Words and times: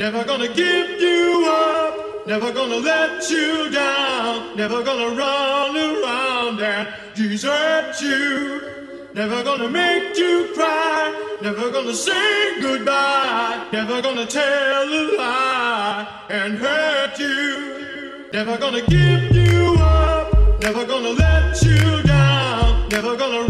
Never 0.00 0.24
gonna 0.24 0.48
give 0.48 0.98
you 0.98 1.44
up, 1.46 2.26
never 2.26 2.50
gonna 2.52 2.76
let 2.76 3.28
you 3.28 3.70
down, 3.70 4.56
never 4.56 4.82
gonna 4.82 5.14
run 5.14 5.76
around 5.76 6.58
and 6.58 6.88
desert 7.14 8.00
you. 8.00 8.62
Never 9.12 9.44
gonna 9.44 9.68
make 9.68 10.16
you 10.16 10.52
cry, 10.54 11.36
never 11.42 11.70
gonna 11.70 11.92
say 11.92 12.62
goodbye, 12.62 13.68
never 13.74 14.00
gonna 14.00 14.24
tell 14.24 14.88
a 14.88 15.02
lie 15.18 16.08
and 16.30 16.56
hurt 16.56 17.18
you. 17.18 18.30
Never 18.32 18.56
gonna 18.56 18.80
give 18.86 19.36
you 19.36 19.76
up, 19.80 20.62
never 20.62 20.86
gonna 20.86 21.10
let 21.10 21.62
you 21.62 22.02
down, 22.04 22.88
never 22.88 23.16
gonna 23.18 23.49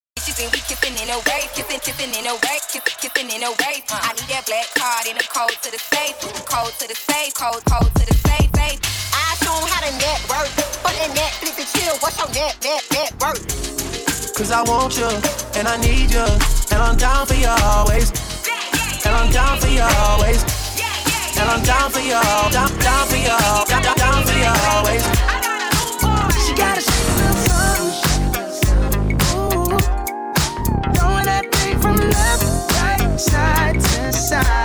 And 0.41 0.49
we 0.53 0.57
kissing 0.65 0.97
in 0.97 1.05
a 1.13 1.21
way, 1.29 1.45
kissing, 1.53 1.77
kissing 1.85 2.09
in 2.17 2.25
a 2.25 2.33
way, 2.33 2.57
kissing, 2.65 2.97
kissing 2.97 3.29
in 3.29 3.45
a 3.45 3.53
way. 3.61 3.85
I 3.93 4.09
need 4.17 4.25
that 4.33 4.41
black 4.49 4.65
card 4.73 5.05
in 5.05 5.13
the 5.13 5.27
code 5.29 5.53
to 5.61 5.69
the 5.69 5.77
safe, 5.77 6.17
code 6.49 6.73
to 6.81 6.89
the 6.89 6.97
safe, 6.97 7.37
code, 7.37 7.61
code 7.69 7.93
to 7.93 8.03
the 8.09 8.17
safe, 8.25 8.49
safe. 8.57 8.81
I 9.13 9.37
show 9.37 9.53
'em 9.53 9.69
how 9.69 9.85
to 9.85 9.93
network, 10.01 10.49
but 10.81 10.97
that 10.97 11.13
Netflix 11.13 11.61
and 11.61 11.69
chill. 11.69 11.93
What's 12.01 12.17
your 12.17 12.29
net, 12.33 12.57
net, 12.65 12.81
net 12.89 13.13
worth? 13.21 13.45
Cause 14.33 14.49
I 14.49 14.63
want 14.65 14.97
you, 14.97 15.13
and 15.61 15.67
I 15.69 15.77
need 15.77 16.09
you. 16.09 16.25
And 16.73 16.81
I'm 16.81 16.97
down 16.97 17.27
for 17.27 17.37
you 17.37 17.53
always. 17.61 18.09
And 19.05 19.13
I'm 19.13 19.29
down 19.29 19.61
for 19.61 19.69
you 19.69 19.85
always. 20.09 20.41
And 21.37 21.45
I'm 21.53 21.61
down 21.61 21.91
for 21.93 22.01
you, 22.01 22.17
down, 22.49 22.71
down 22.81 23.05
for 23.05 23.15
you, 23.15 23.37
down, 23.69 23.93
down 23.93 24.25
for 24.25 24.33
you 24.33 24.49
always. 24.73 25.20
Side 33.31 33.79
to 33.79 34.11
side. 34.11 34.60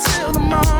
Till 0.00 0.32
the 0.32 0.40
morning. 0.40 0.79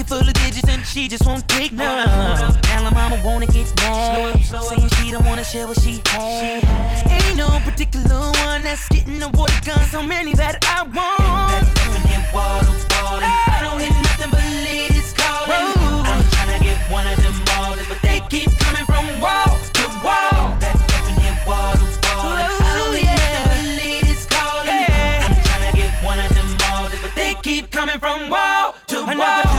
pocket 0.00 0.08
full 0.08 0.28
of 0.28 0.34
digits 0.34 0.68
and 0.68 0.84
she 0.86 1.08
just 1.08 1.26
won't 1.26 1.46
take 1.48 1.72
none. 1.72 2.06
Now 2.62 2.84
her 2.84 2.94
mama 2.94 3.20
wanna 3.24 3.46
get 3.46 3.72
mad, 3.76 4.40
saying 4.42 4.88
she 4.96 5.10
don't 5.10 5.24
wanna 5.24 5.44
share 5.44 5.66
what 5.66 5.80
she 5.80 6.00
has. 6.06 7.10
Ain't 7.10 7.36
no 7.36 7.48
particular 7.64 8.32
one 8.44 8.62
that's 8.62 8.88
getting 8.88 9.18
the 9.18 9.28
water 9.28 9.60
gun, 9.64 9.80
so 9.88 10.02
many 10.02 10.34
that 10.34 10.64
I 10.64 10.82
want. 10.82 11.66
I 12.32 13.60
don't 13.62 13.80
hear 13.80 13.90
nothing 13.90 14.30
but 14.30 14.44
ladies 14.64 15.12
calling. 15.12 15.50
I'm 16.06 16.62
get 16.62 16.78
one 16.90 17.06
of 17.06 17.16
them 17.16 17.34
all, 17.56 17.76
but 17.88 18.00
they 18.02 18.20
keep 18.28 18.50
coming 18.58 18.86
from 18.86 19.20
wall 19.20 19.58
to 19.76 19.84
wall. 20.04 20.56
I 20.56 20.76
don't 22.78 22.94
hear 22.94 23.16
nothing 23.16 23.48
but 23.50 23.62
ladies 23.82 24.26
calling. 24.26 24.86
I'm 25.52 25.74
get 25.74 25.92
one 26.04 26.18
of 26.18 26.30
them 26.34 26.50
all, 26.70 26.88
but 27.02 27.14
they 27.14 27.34
keep 27.42 27.70
coming 27.70 27.98
from 27.98 28.30
wall 28.30 28.74
to 28.88 29.04
wall. 29.18 29.49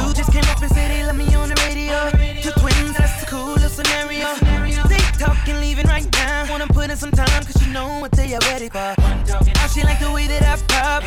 spending 6.95 7.17
some 7.17 7.25
time 7.25 7.43
cause 7.43 7.61
she 7.61 7.71
know 7.71 7.99
what 7.99 8.11
they 8.11 8.33
are 8.33 8.39
ready 8.51 8.69
for. 8.69 8.95
Oh, 8.99 9.71
she 9.73 9.83
like 9.83 9.99
the 9.99 10.11
way 10.11 10.27
that 10.27 10.43
I 10.43 10.57
pop. 10.67 11.03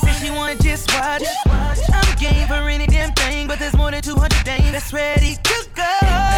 Said 0.00 0.14
she 0.14 0.30
wanna 0.30 0.56
just 0.56 0.92
watch. 0.94 1.22
I'm 1.92 2.16
game 2.16 2.46
for 2.46 2.68
any 2.68 2.86
damn 2.86 3.12
thing, 3.12 3.46
but 3.46 3.58
there's 3.58 3.76
more 3.76 3.90
than 3.90 4.02
200 4.02 4.44
dames 4.44 4.72
that's 4.72 4.92
ready 4.92 5.36
to 5.42 5.66
go. 5.74 6.31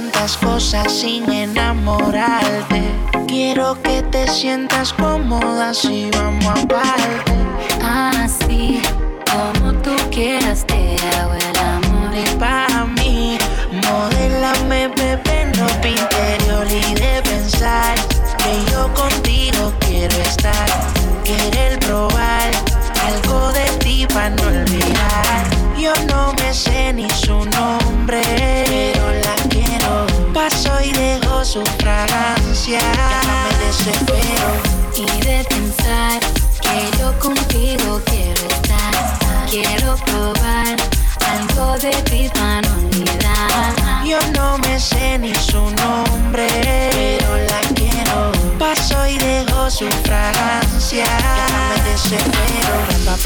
tantas 0.00 0.36
cosas 0.36 0.92
sin 0.92 1.28
enamorarte. 1.28 2.82
Quiero 3.26 3.76
que 3.82 4.00
te 4.02 4.28
sientas 4.28 4.92
cómoda 4.92 5.74
si 5.74 6.08
vamos 6.12 6.46
a 6.46 6.68
parte. 6.68 7.47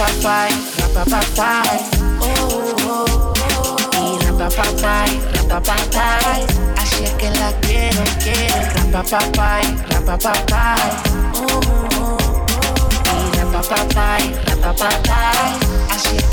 papai, 0.03 0.51
rapa 0.79 1.05
papai. 1.07 1.79
Oh, 2.21 2.27
oh, 2.89 3.33
oh. 3.59 3.77
Y 4.03 4.19
rapa 4.27 4.49
papai, 4.51 5.11
rapa 5.35 5.61
papai. 5.61 6.41
Así 6.77 7.05
es 7.05 7.13
que 7.15 7.31
la 7.31 7.53
quiero, 7.63 8.03
quiero. 8.19 8.61
Rapa 8.75 9.03
papai, 9.11 9.65
rapa 9.91 10.19
papai. 10.19 10.91
Oh, 11.39 11.61
oh, 12.01 12.19
oh. 12.19 12.19
Y 13.15 13.39
rapa 13.39 13.63
papai, 13.63 14.23
rapa 14.47 14.73
papai 14.75 15.62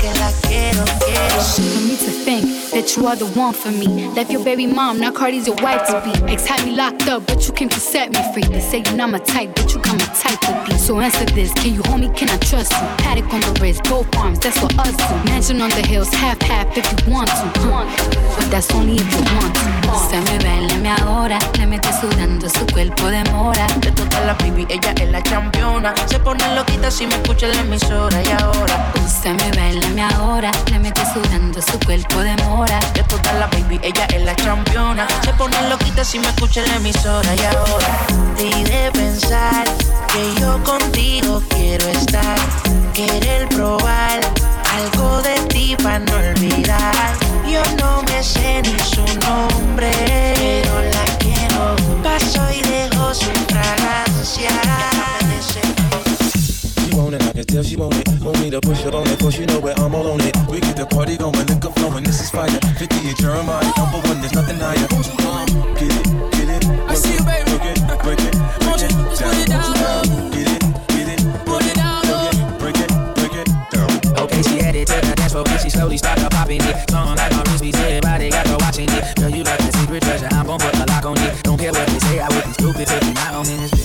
que 0.00 0.12
la 0.18 0.30
quiero, 0.42 0.84
quiero. 1.04 1.40
For 1.40 1.62
me 1.62 1.96
to 1.96 2.10
think 2.24 2.44
that 2.72 2.96
you 2.96 3.06
are 3.06 3.16
the 3.16 3.26
one 3.38 3.52
for 3.52 3.70
me. 3.70 4.08
Left 4.14 4.30
your 4.30 4.44
baby 4.44 4.66
mom, 4.66 5.00
now 5.00 5.10
Cardi's 5.10 5.46
your 5.46 5.56
wife 5.56 5.86
to 5.88 6.00
be. 6.04 6.32
Ex 6.32 6.46
had 6.46 6.64
me 6.64 6.76
locked 6.76 7.08
up, 7.08 7.26
but 7.26 7.46
you 7.46 7.52
came 7.52 7.68
to 7.68 7.80
set 7.80 8.10
me 8.12 8.20
free. 8.32 8.42
They 8.42 8.60
say 8.60 8.82
you're 8.84 8.96
not 8.96 9.10
my 9.10 9.18
type, 9.18 9.54
but 9.54 9.72
you 9.72 9.80
got 9.80 9.98
my 9.98 10.06
type 10.14 10.40
to 10.40 10.64
be. 10.66 10.78
So 10.78 11.00
answer 11.00 11.24
this, 11.26 11.52
can 11.54 11.74
you 11.74 11.82
hold 11.86 12.00
me, 12.00 12.08
can 12.10 12.30
I 12.30 12.36
trust 12.38 12.72
you? 12.72 12.86
Patek 13.04 13.32
on 13.32 13.40
the 13.40 13.60
wrist, 13.60 13.84
both 13.84 14.08
arms, 14.16 14.38
that's 14.38 14.60
what 14.62 14.76
us 14.78 14.96
do. 14.96 15.30
Mansion 15.30 15.60
on 15.60 15.70
the 15.70 15.86
hills, 15.86 16.08
half 16.10 16.40
half 16.42 16.76
if 16.76 16.86
you 16.92 17.12
want 17.12 17.28
to. 17.28 17.50
But 18.36 18.50
that's 18.50 18.70
only 18.74 18.96
if 18.96 19.12
you 19.12 19.22
want 19.36 19.54
to. 19.54 19.70
Se 20.10 20.20
me 20.20 20.38
bailame 20.38 20.90
ahora, 21.02 21.38
le 21.58 21.66
mete 21.66 21.88
sudando 22.00 22.48
su 22.48 22.66
cuerpo 22.66 23.06
de 23.06 23.24
mora. 23.30 23.66
De 23.80 23.90
todas 23.92 24.24
las 24.26 24.38
baby, 24.38 24.66
ella 24.68 24.92
es 25.00 25.10
la 25.10 25.22
championa. 25.22 25.94
Se 26.06 26.18
pone 26.18 26.42
loquita 26.54 26.90
si 26.90 27.06
me 27.06 27.14
escucha 27.14 27.46
en 27.46 27.52
la 27.52 27.60
emisora 27.62 28.22
y 28.22 28.30
ahora. 28.30 28.92
Úsame, 29.04 29.50
bailame 29.70 30.02
ahora, 30.02 30.50
le 30.70 30.92
sudando 31.12 31.62
su 31.62 31.78
cuerpo 31.86 32.20
de 32.20 32.34
mora. 32.44 32.78
De 32.94 33.02
todas 33.04 33.34
las 33.38 33.50
baby, 33.50 33.80
ella 33.82 34.06
es 34.06 34.22
la 34.22 34.34
championa. 34.34 35.06
Se 35.24 35.32
pone 35.34 35.56
loquita 35.68 36.04
si 36.04 36.18
me 36.18 36.28
escucha 36.28 36.62
en 36.62 36.68
la 36.68 36.76
emisora 36.76 37.34
y 37.36 37.44
ahora. 37.44 37.88
De 38.36 38.90
pensar 38.92 39.64
que 40.12 40.40
yo 40.40 40.62
contigo 40.64 41.42
quiero 41.50 41.86
estar, 41.88 42.38
querer 42.94 43.48
probar 43.48 44.20
algo 44.74 45.22
de 45.22 45.38
ti 45.48 45.76
para 45.82 46.00
no 46.00 46.14
olvidar. 46.14 47.12
Yo 47.46 47.62
no 47.78 48.02
me 48.02 48.22
sé 48.22 48.62
ni 48.62 48.78
su 48.80 49.04
nombre, 49.26 49.90
pero 50.36 50.82
la 50.94 51.04
quiero. 51.18 51.76
Paso 52.02 52.42
y 52.52 52.60
dejo 52.62 53.14
su 53.14 53.30
fragancia. 53.48 54.19
Want 57.60 57.94
it, 57.94 58.08
I 58.08 58.12
can 58.12 58.20
tell 58.20 58.20
she 58.20 58.20
want 58.20 58.20
it. 58.20 58.24
Want 58.24 58.40
me 58.40 58.50
to 58.50 58.60
push 58.60 58.84
up 58.86 58.94
on 58.94 59.06
it, 59.08 59.18
cause 59.18 59.38
you 59.38 59.46
know 59.46 59.60
where 59.60 59.74
I'm 59.78 59.94
all 59.94 60.10
on 60.12 60.20
it. 60.20 60.36
We 60.48 60.60
get 60.60 60.76
the 60.76 60.86
party 60.86 61.16
going, 61.16 61.46
liquor 61.46 61.70
flowing, 61.72 62.04
this 62.04 62.20
is 62.20 62.30
fire. 62.30 62.48
50 62.48 62.84
at 62.84 63.16
Jeremiah, 63.16 63.72
number 63.76 63.98
one, 64.08 64.20
there's 64.20 64.34
nothing 64.34 64.58
higher. 64.58 64.86
Get 65.76 65.92
it, 65.92 66.04
get 66.32 66.48
it. 66.48 66.64
I 66.88 66.94
see 66.94 67.14
you, 67.14 67.24
baby. 67.24 67.50
Break 67.50 67.68
it, 67.68 67.80
break 68.00 68.20
it, 68.20 68.32
break 68.64 68.80
it 68.80 69.48
down. 69.48 70.04
Get 70.32 70.48
it, 70.48 70.62
get 70.88 71.08
it. 71.08 71.20
Put 71.44 71.64
it 71.64 71.76
down. 71.76 72.00
Break 72.58 72.78
it, 72.80 72.90
break 73.18 73.36
it 73.36 73.48
down. 73.70 73.90
Okay, 74.24 74.42
she 74.42 74.56
headed 74.58 74.86
to 74.88 74.96
the 75.00 75.14
dance 75.16 75.32
floor, 75.32 75.44
and 75.46 75.60
she 75.60 75.70
slowly 75.70 75.98
started 75.98 76.30
popping 76.30 76.62
it. 76.62 76.90
Song 76.90 77.16
like 77.16 77.32
on 77.34 77.44
wrist, 77.44 77.76
everybody 77.76 78.30
got 78.30 78.46
to 78.46 78.56
watching 78.60 78.88
it. 78.88 79.16
Girl, 79.16 79.30
you 79.30 79.44
got 79.44 79.58
that 79.58 79.72
secret 79.74 80.02
treasure, 80.02 80.28
I'm 80.32 80.46
gon' 80.46 80.60
put 80.60 80.74
a 80.76 80.84
lock 80.86 81.04
on 81.04 81.18
it. 81.18 81.42
Don't 81.42 81.58
care 81.58 81.72
what 81.72 81.86
they 81.88 81.98
say, 81.98 82.20
I 82.20 82.28
would 82.28 82.44
be 82.44 82.52
stupid 82.52 82.88
if 82.88 83.04
you 83.04 83.14
not 83.14 83.34
on 83.34 83.44
this 83.44 83.70
bitch. 83.70 83.79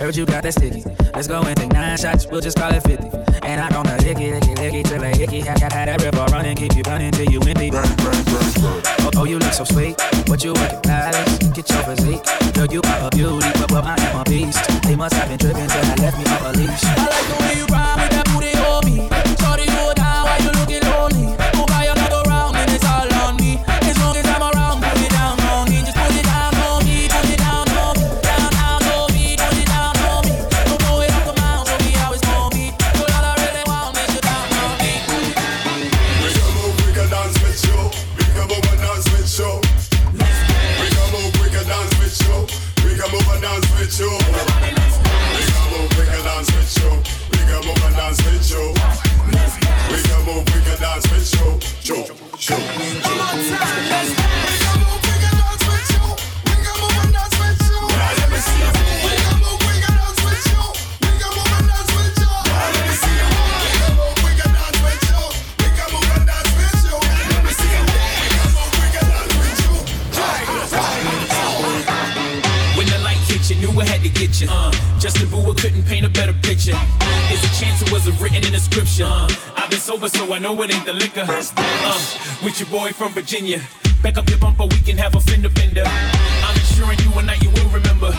Heard 0.00 0.16
you 0.16 0.24
got 0.24 0.42
that 0.44 0.54
sticky. 0.54 0.82
Let's 1.12 1.28
go 1.28 1.42
and 1.42 1.54
take 1.54 1.74
nine 1.74 1.98
shots, 1.98 2.26
we'll 2.26 2.40
just 2.40 2.56
call 2.56 2.72
it 2.72 2.80
50. 2.82 3.04
And 3.44 3.60
I'm 3.60 3.70
gonna 3.70 3.98
lick 3.98 4.16
it, 4.16 4.32
lick 4.32 4.48
it, 4.48 4.58
lick 4.58 4.72
it 4.72 4.86
till 4.86 5.04
I 5.04 5.14
hickey. 5.14 5.40
Had, 5.40 5.58
had, 5.60 5.72
had 5.72 5.88
that 5.88 6.00
river 6.00 6.24
running, 6.32 6.56
keep 6.56 6.74
you 6.74 6.80
running 6.86 7.12
till 7.12 7.28
you 7.28 7.38
empty. 7.44 7.68
Oh, 7.74 9.10
oh, 9.16 9.24
you 9.24 9.38
look 9.38 9.52
so 9.52 9.64
sweet. 9.64 10.00
What 10.24 10.42
you 10.42 10.54
working, 10.54 10.80
palace? 10.80 11.36
Get 11.52 11.68
your 11.68 11.82
physique. 11.84 12.24
Girl, 12.54 12.66
you 12.72 12.80
are 12.80 13.08
a 13.08 13.10
beauty, 13.10 13.52
but 13.60 13.70
well, 13.70 13.84
I 13.84 14.00
am 14.00 14.20
a 14.20 14.24
beast. 14.24 14.64
They 14.84 14.96
must 14.96 15.12
have 15.16 15.28
been 15.28 15.38
tripping 15.38 15.68
till 15.68 15.84
I 15.84 15.94
left 16.00 16.16
me 16.16 16.24
off 16.32 16.48
a 16.48 16.52
leash. 16.56 16.80
I 16.80 16.96
like 17.04 17.26
the 17.28 17.36
way 17.44 17.54
you 17.60 17.66
ride 17.68 18.00
with 18.00 18.10
that 18.16 18.24
booty 18.32 18.39
couldn't 75.60 75.84
paint 75.84 76.06
a 76.06 76.08
better 76.08 76.32
picture. 76.32 76.72
There's 77.28 77.44
a 77.44 77.60
chance 77.60 77.82
it 77.82 77.92
wasn't 77.92 78.18
written 78.18 78.42
in 78.46 78.52
the 78.52 78.58
scripture. 78.58 79.04
Uh, 79.04 79.28
I've 79.56 79.68
been 79.68 79.78
sober, 79.78 80.08
so 80.08 80.32
I 80.32 80.38
know 80.38 80.60
it 80.62 80.74
ain't 80.74 80.86
the 80.86 80.94
liquor. 80.94 81.26
Uh, 81.28 81.98
with 82.42 82.58
your 82.58 82.68
boy 82.70 82.92
from 82.92 83.12
Virginia. 83.12 83.60
Back 84.02 84.16
up 84.16 84.26
your 84.30 84.38
bumper, 84.38 84.64
we 84.64 84.80
can 84.80 84.96
have 84.96 85.14
a 85.14 85.20
fender 85.20 85.50
bender. 85.50 85.82
I'm 85.84 86.56
ensuring 86.56 86.98
you 87.00 87.12
a 87.18 87.22
night 87.22 87.42
you 87.42 87.50
will 87.50 87.68
remember. 87.68 88.10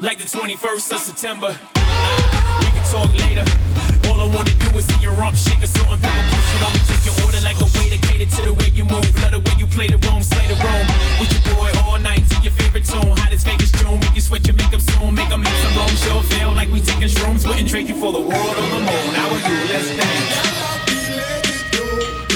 Like 0.00 0.18
the 0.18 0.24
21st 0.24 0.92
of 0.92 0.98
September. 0.98 1.56
Uh, 1.76 2.58
we 2.60 2.66
can 2.66 2.90
talk 2.90 3.14
later. 3.14 3.85
All 4.08 4.20
I 4.20 4.26
wanna 4.34 4.54
do 4.54 4.68
is 4.78 4.86
see 4.86 5.00
your 5.02 5.12
rump 5.14 5.36
shake 5.36 5.62
a 5.62 5.66
certain 5.66 5.98
people 5.98 6.24
push 6.30 6.50
it 6.54 6.62
on 6.62 6.72
me. 6.72 6.80
Take 6.86 7.04
your 7.06 7.16
order 7.24 7.40
like 7.42 7.58
a 7.60 7.68
way 7.76 7.86
to 7.90 7.98
cater 7.98 8.28
to 8.36 8.40
the 8.46 8.54
way 8.54 8.68
you 8.74 8.84
move. 8.84 9.06
Love 9.22 9.32
the 9.32 9.40
way 9.40 9.54
you 9.58 9.66
play 9.66 9.88
the 9.88 9.98
room, 10.06 10.22
slay 10.22 10.46
the 10.46 10.56
room. 10.62 10.86
With 11.20 11.32
your 11.34 11.44
boy 11.54 11.70
all 11.84 11.98
night 11.98 12.22
to 12.30 12.36
your 12.42 12.52
favorite 12.52 12.84
tune. 12.84 13.16
Hottest 13.16 13.46
Vegas 13.46 13.72
June. 13.72 13.98
Make 14.00 14.14
you 14.14 14.20
sweat 14.20 14.46
your 14.46 14.56
makeup 14.56 14.80
soon. 14.80 15.14
Make 15.14 15.30
a 15.30 15.38
mix 15.38 15.56
of 15.66 15.76
room. 15.76 15.94
Sure 15.96 16.22
feel 16.34 16.52
like 16.52 16.70
we 16.70 16.80
taking 16.80 17.08
shrooms. 17.08 17.46
Wouldn't 17.46 17.68
trade 17.68 17.88
you 17.88 17.96
for 17.96 18.12
the 18.12 18.20
world 18.20 18.54
or 18.62 18.68
the 18.74 18.80
moon. 18.88 19.08
How 19.18 19.28
are 19.34 19.42
you? 19.48 19.56
Let's 19.72 19.90
dance. 19.96 20.34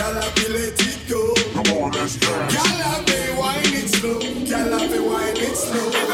I 0.01 0.29
feel 0.35 0.53
let 0.53 0.75
it 0.81 0.99
go. 1.09 1.21
Come 1.55 1.69
on, 1.77 1.91
let's 1.93 2.17
dance. 2.17 2.57
I 2.57 3.05
feel 3.07 3.39
wine 3.39 3.75
it 3.81 3.89
slow. 3.89 4.19
I 4.19 4.89
feel 4.89 5.07
wine 5.11 5.37
it 5.37 5.57
slow. 5.57 6.10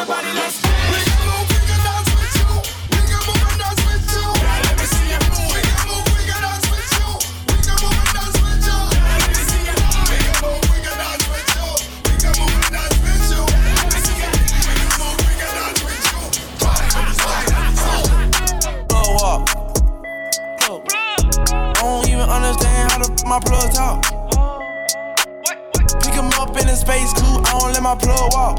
My 27.97 28.03
plug 28.03 28.33
walk. 28.33 28.59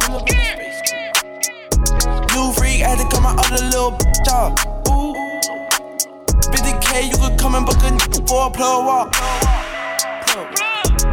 New 2.33 2.51
freak 2.53 2.81
had 2.81 2.97
to 2.97 3.07
out 3.27 3.51
of 3.51 3.57
the 3.57 3.63
little 3.69 3.91
bitch 3.91 4.27
off. 4.31 4.53
Ooh. 4.89 5.13
50k, 6.51 7.09
you 7.11 7.17
could 7.17 7.39
come 7.39 7.55
and 7.55 7.65
book 7.65 7.81
a 7.83 7.87
n- 7.87 7.99
for 8.27 8.47
a 8.47 8.49
plug 8.49 8.85
walk. 8.85 9.09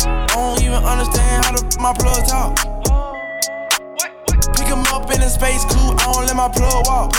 I 0.06 0.26
don't 0.32 0.62
even 0.62 0.82
understand 0.84 1.44
how 1.44 1.52
f- 1.66 1.78
my 1.80 1.92
plug 1.92 2.26
talk. 2.26 2.56
Pick 4.56 4.68
him 4.68 4.84
up 4.92 5.10
in 5.10 5.20
a 5.22 5.28
space 5.28 5.64
coupe, 5.64 6.00
I 6.00 6.12
don't 6.12 6.26
let 6.26 6.36
my 6.36 6.48
plug 6.48 6.86
walk. 6.86 7.12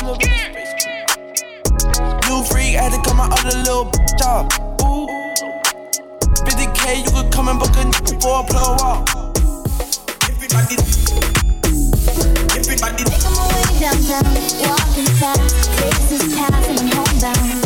New 2.28 2.44
freak 2.46 2.76
had 2.76 2.92
to 2.94 3.00
out 3.22 3.46
of 3.46 3.52
the 3.52 3.58
little 3.66 3.86
bitch 3.86 4.26
off. 4.26 4.48
Ooh. 4.82 5.08
50k, 6.46 7.06
you 7.06 7.12
could 7.12 7.32
come 7.32 7.50
and 7.50 7.60
book 7.60 7.76
a 7.76 7.82
n- 7.82 8.20
for 8.22 8.40
a 8.40 8.44
plug 8.44 8.80
walk. 8.80 9.25
Everybody, 10.56 10.76
everybody. 12.56 13.04
Make 13.04 13.24
my 13.26 13.48
way 13.52 13.80
downtown, 13.82 14.24
walking 14.62 15.12
fast, 15.20 15.70
faces 15.82 16.34
pass 16.34 16.68
and 16.70 16.80
I'm 16.80 16.96
homebound. 16.96 17.65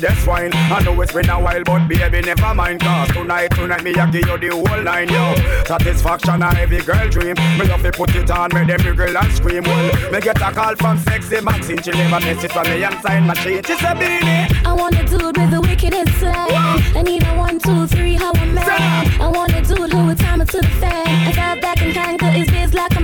That's 0.00 0.24
them. 0.24 0.50
I 0.54 0.82
know 0.82 0.98
it's 1.02 1.12
been 1.12 1.28
a 1.28 1.38
while, 1.38 1.62
but 1.62 1.86
baby, 1.86 2.20
never 2.22 2.54
mind. 2.54 2.80
Cause 2.80 3.08
tonight, 3.08 3.48
tonight, 3.48 3.84
me, 3.84 3.94
I 3.94 4.10
give 4.10 4.26
you 4.26 4.38
the 4.38 4.48
whole 4.48 4.82
nine, 4.82 5.08
yo. 5.08 5.34
Satisfaction, 5.66 6.42
a 6.42 6.48
every 6.56 6.80
girl 6.80 7.08
dream. 7.08 7.34
Me 7.58 7.66
love 7.68 7.82
to 7.82 7.92
put 7.92 8.14
it 8.14 8.30
on, 8.30 8.48
me, 8.54 8.64
them 8.64 8.96
girl 8.96 9.16
and 9.16 9.32
scream. 9.32 9.62
Well, 9.64 10.10
me 10.10 10.20
get 10.20 10.40
a 10.40 10.52
call 10.52 10.74
from 10.76 10.98
sexy 11.00 11.40
Maxine. 11.42 11.82
She 11.82 11.90
never 11.90 12.20
message 12.24 12.50
from 12.50 12.64
me 12.64 12.82
inside 12.82 13.20
my 13.20 13.34
sheet. 13.34 13.66
She 13.66 13.76
said, 13.76 13.98
Beenie. 13.98 14.48
I 14.64 14.72
want 14.72 14.98
a 14.98 15.04
dude 15.04 15.36
with 15.36 15.50
the 15.50 15.60
wickedest 15.60 16.18
slang. 16.18 16.48
I 16.96 17.02
need 17.02 17.22
a 17.24 17.36
one, 17.36 17.58
two, 17.58 17.86
three, 17.86 18.14
how 18.14 18.32
I'm 18.34 18.54
mad. 18.54 19.20
I 19.20 19.28
want 19.28 19.52
a 19.52 19.60
dude 19.60 19.92
who 19.92 20.06
would 20.06 20.18
time 20.18 20.40
it 20.40 20.48
to 20.48 20.60
the 20.62 20.68
fan. 20.80 21.08
I 21.28 21.32
got 21.34 21.60
back 21.60 21.82
in 21.82 21.92
time, 21.92 22.16
cause 22.16 22.34
is 22.36 22.50
biz 22.50 22.72
like 22.72 22.96
a 22.96 22.99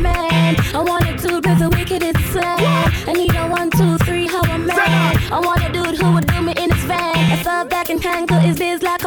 is 8.47 8.57
this 8.57 8.83
like 8.83 9.03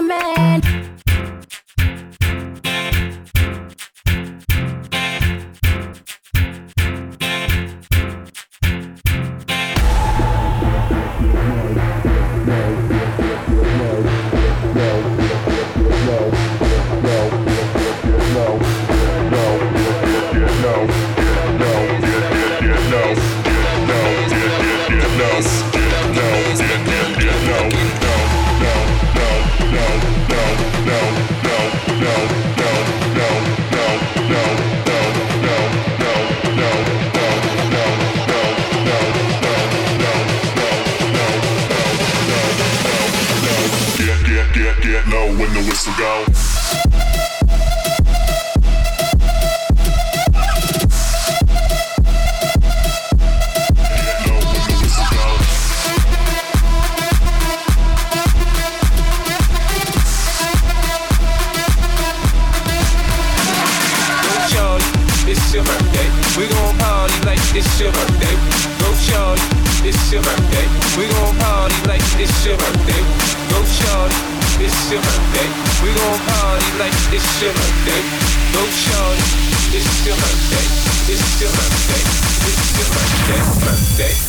It's 77.20 77.28
still 77.36 77.52
a 77.52 77.70
thing. 77.84 78.06
No 78.54 78.64
charge. 78.64 79.28
It's 79.76 79.90
still 80.00 80.16
a 80.16 80.32
thing. 80.48 80.70
It's 81.12 81.26
still 81.36 81.50
a 81.50 81.68
thing. 81.92 82.08
It's 82.48 82.64
still 82.72 82.88
a 82.88 83.08
thing. 83.28 83.60
Birthday. 83.60 84.29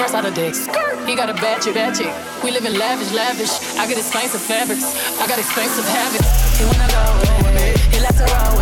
price 0.00 0.14
out 0.14 0.24
of 0.24 0.34
dicks. 0.34 0.66
He 1.06 1.14
got 1.14 1.28
a 1.28 1.34
bad 1.34 1.60
chick, 1.60 1.74
bad 1.74 1.94
chick. 1.94 2.12
We 2.42 2.50
live 2.50 2.64
in 2.64 2.72
lavish, 2.78 3.12
lavish. 3.12 3.52
I 3.76 3.86
got 3.86 3.98
expensive 3.98 4.40
fabrics. 4.40 4.86
I 5.20 5.26
got 5.28 5.38
expensive 5.38 5.84
habits. 5.84 6.58
He 6.58 6.64
wanna 6.64 6.88
go 6.88 7.50
away. 7.50 7.74
He 7.92 8.00
likes 8.00 8.16
to 8.16 8.24
roll 8.24 8.59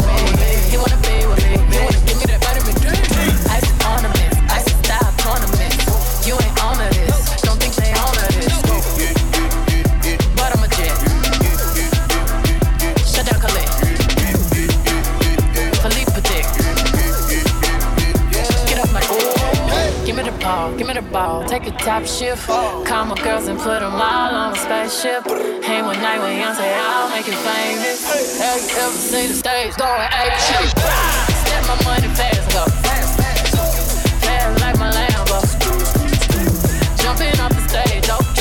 top 21.78 22.04
shift. 22.06 22.46
Call 22.46 23.04
my 23.06 23.14
girls 23.22 23.48
and 23.48 23.58
put 23.58 23.80
them 23.80 23.94
all 23.94 24.34
on 24.34 24.52
a 24.52 24.56
spaceship. 24.56 25.24
Hang 25.64 25.84
one 25.84 26.00
night 26.00 26.20
with 26.20 26.38
Young, 26.38 26.54
say 26.54 26.74
I'll 26.74 27.10
make 27.10 27.26
you 27.26 27.32
famous. 27.32 28.38
Have 28.38 28.60
you 28.60 28.76
ever 28.76 28.92
seen 28.92 29.28
the 29.28 29.34
stage 29.34 29.76
going 29.76 30.08
eight 30.20 30.38
shit? 30.46 30.68
Step 31.44 31.62
my 31.66 31.76
money 31.84 32.08
fast, 32.14 32.50
go. 32.52 32.64
Fast 34.24 34.60
like 34.60 34.78
my 34.78 34.90
Lambo. 34.90 35.38
Jumping 37.02 37.40
off 37.40 37.52
the 37.52 37.68
stage, 37.68 38.04
oh. 38.10 38.37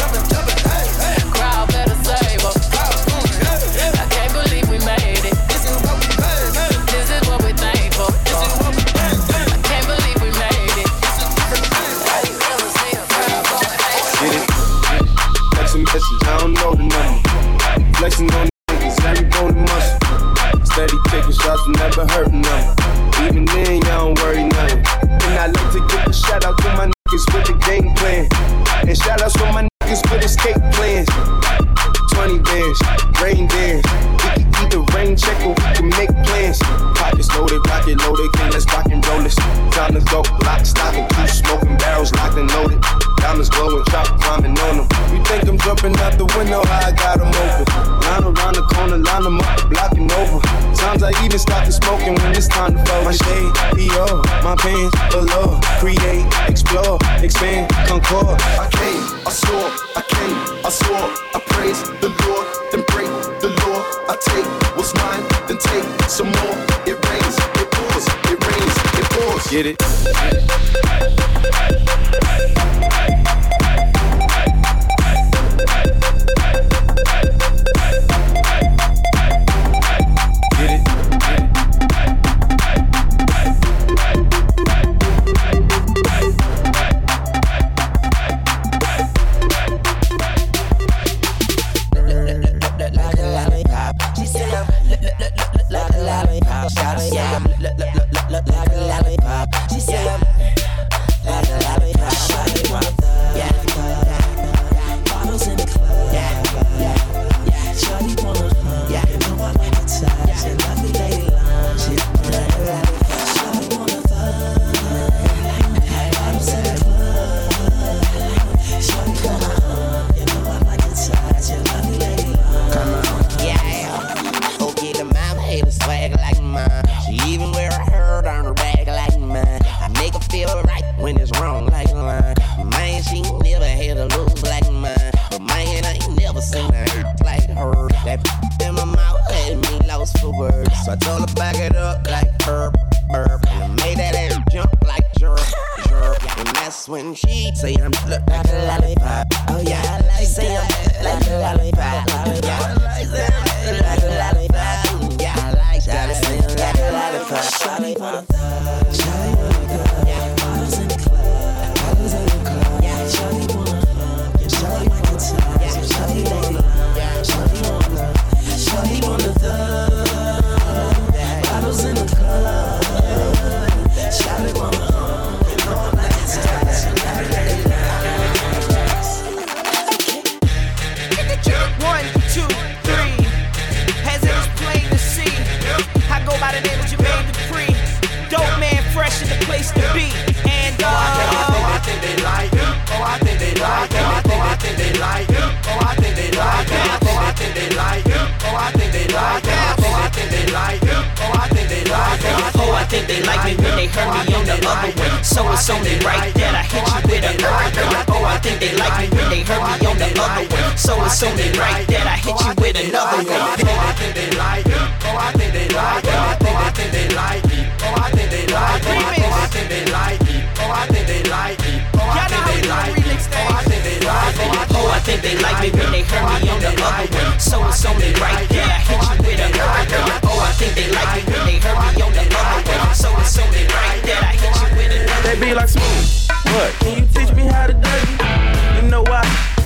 What? 236.46 236.74
Can 236.80 237.00
you 237.00 237.08
teach 237.14 237.36
me 237.36 237.44
how 237.44 237.68
to 237.68 237.74
dougie? 237.74 238.82
You 238.82 238.90
know 238.90 239.02
why? 239.04 239.24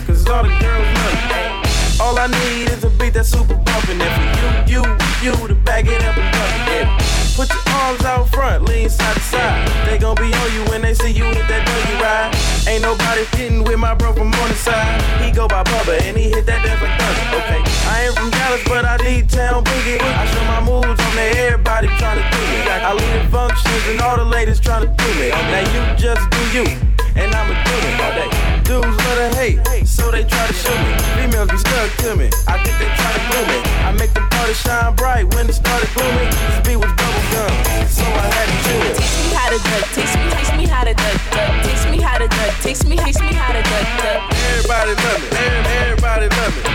Cause 0.07 0.27
all 0.27 0.43
the 0.43 0.49
girls 0.59 0.87
love 0.97 1.19
you. 1.29 2.01
All 2.01 2.17
I 2.17 2.27
need 2.27 2.69
is 2.69 2.83
a 2.83 2.89
beat 2.89 3.13
that's 3.13 3.29
super 3.29 3.55
bumpin'. 3.55 4.01
and 4.01 4.65
for 4.65 4.71
you, 4.71 4.81
you, 4.81 4.97
you 5.21 5.47
to 5.47 5.55
back 5.55 5.85
it 5.85 6.03
up 6.03 6.17
and 6.17 6.31
bump 6.33 7.11
it. 7.15 7.20
Put 7.35 7.49
your 7.49 7.63
arms 7.79 8.03
out 8.03 8.29
front, 8.29 8.65
lean 8.65 8.89
side 8.89 9.15
to 9.15 9.21
side. 9.21 9.67
They 9.87 9.97
gon' 9.97 10.15
be 10.15 10.33
on 10.33 10.53
you 10.53 10.63
when 10.69 10.81
they 10.81 10.93
see 10.93 11.11
you 11.11 11.23
hit 11.23 11.47
that 11.47 11.63
buggy 11.65 11.95
ride. 12.03 12.31
Ain't 12.67 12.83
nobody 12.83 13.23
fitting 13.35 13.63
with 13.63 13.79
my 13.79 13.95
bro 13.95 14.13
from 14.13 14.31
side. 14.55 15.01
He 15.23 15.31
go 15.31 15.47
by 15.47 15.63
Bubba 15.63 16.01
and 16.03 16.17
he 16.17 16.29
hit 16.29 16.45
that 16.45 16.63
death 16.63 16.81
like 16.81 16.95
thunder. 16.99 17.37
Okay, 17.41 17.61
I 17.89 18.05
ain't 18.05 18.15
from 18.15 18.29
Dallas, 18.31 18.61
but 18.65 18.85
I 18.85 18.97
need 18.97 19.29
town 19.29 19.63
boogie. 19.63 19.99
I 19.99 20.25
show 20.27 20.43
my 20.45 20.61
moves 20.61 20.99
on 20.99 21.15
there, 21.15 21.53
everybody 21.53 21.87
tryna 21.99 22.23
do 22.29 22.39
me. 22.51 22.59
I 22.69 22.93
lead 22.93 23.25
the 23.25 23.29
functions 23.31 23.83
and 23.87 24.01
all 24.01 24.17
the 24.17 24.25
ladies 24.25 24.59
tryna 24.59 24.95
do 24.95 25.09
me. 25.19 25.29
Now 25.29 25.63
you 25.73 25.97
just 25.97 26.29
do 26.29 26.41
you 26.51 27.00
and 27.15 27.33
I'ma 27.33 27.53
do 27.63 27.73
it 27.75 27.95
all 28.01 28.13
day. 28.15 28.29
Dudes 28.63 28.97
love 29.03 29.17
to 29.19 29.29
hate, 29.37 29.87
so 29.87 30.11
they 30.11 30.23
try 30.23 30.47
to 30.47 30.53
shoot 30.53 30.79
me. 30.79 30.91
Females 31.15 31.51
be 31.51 31.57
stuck 31.57 31.89
to 32.03 32.15
me, 32.15 32.29
I 32.47 32.55
think 32.63 32.75
they 32.79 32.89
try 32.95 33.11
to 33.11 33.21
glue 33.29 33.45
me. 33.51 33.59
I 33.87 33.91
make 33.97 34.13
the 34.13 34.21
party 34.31 34.53
shine 34.53 34.95
bright 34.95 35.33
when 35.35 35.49
it 35.49 35.53
started 35.53 35.89
glooming. 35.95 36.29
This 36.29 36.59
beat 36.65 36.77
was 36.77 36.91
bubble 36.93 37.25
gum, 37.33 37.53
so 37.87 38.03
I 38.03 38.25
had 38.35 38.47
to 38.47 38.57
chew 38.63 38.79
it 38.91 39.40
to 39.51 39.59
duck. 39.67 39.83
Teach 39.91 40.15
me, 40.15 40.25
teach 40.31 40.53
me 40.55 40.65
how 40.65 40.83
to 40.83 40.93
duck, 40.93 41.17
duck. 41.31 41.51
Teach 41.63 41.83
me 41.91 41.99
how 41.99 42.17
to 42.17 42.27
duck. 42.27 42.51
Teach 42.63 42.83
me, 42.85 42.95
teach 42.95 43.19
me 43.19 43.33
how 43.35 43.51
to 43.51 43.61
duck, 43.61 43.85
duck. 43.99 44.19
Everybody 44.47 44.95
love 45.03 45.23
it. 45.23 45.33
Everybody 45.75 46.27
love 46.31 46.55
it. 46.55 46.65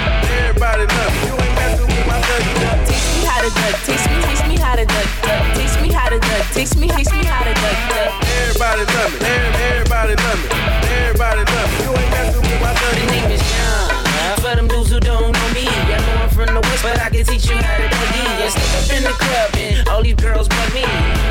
Everybody 0.45 0.85
love 0.85 1.13
it. 1.17 1.25
You 1.25 1.35
ain't 1.41 1.55
messing 1.57 1.87
with 1.89 2.07
my 2.07 2.21
duck. 2.21 2.79
Teach 2.85 3.07
me 3.17 3.21
how 3.25 3.41
to 3.41 3.51
duck. 3.57 3.75
Teach 3.89 4.05
me, 4.13 4.17
teach 4.29 4.45
me 4.49 4.57
how 4.61 4.77
to 4.77 4.85
duck, 4.85 5.09
duck. 5.25 5.45
Teach 5.57 5.77
me 5.81 5.89
how 5.89 6.09
to 6.11 6.19
duck. 6.21 6.45
Teach 6.53 6.77
me, 6.77 6.89
teach 6.93 7.13
me 7.17 7.25
how 7.25 7.45
to 7.49 7.55
duck, 7.55 7.79
duck. 7.89 8.11
Everybody 8.45 8.85
love 8.93 9.13
it. 9.15 9.25
Everybody 9.25 10.15
love 10.21 10.41
it. 10.45 10.53
Everybody 11.01 11.43
love 11.49 11.71
it. 11.73 11.81
You 11.81 11.91
ain't 11.97 12.11
messing 12.13 12.43
with 12.45 12.61
my 12.61 12.73
duck. 12.77 12.93
My 12.93 13.07
name 13.09 13.31
is 13.33 13.41
Young. 13.57 13.96
John. 14.27 14.37
For 14.43 14.55
them 14.57 14.69
dudes 14.69 14.91
who 14.91 15.01
don't 15.01 15.33
know 15.33 15.49
me, 15.55 15.67
I 15.67 15.99
know 16.03 16.23
I'm 16.23 16.31
from 16.31 16.55
the 16.55 16.61
west, 16.61 16.83
but 16.83 16.99
I 16.99 17.11
can 17.11 17.25
teach 17.25 17.47
you 17.49 17.57
how 17.57 17.77
to 17.79 17.87
dougie. 17.87 18.27
Yeah, 18.41 18.51
step 18.51 18.71
up 18.75 18.97
in 18.97 19.03
the 19.05 19.15
club 19.15 19.51
and 19.57 19.89
all 19.89 20.03
these 20.03 20.17
girls 20.17 20.49
but 20.49 20.69
me. 20.75 20.83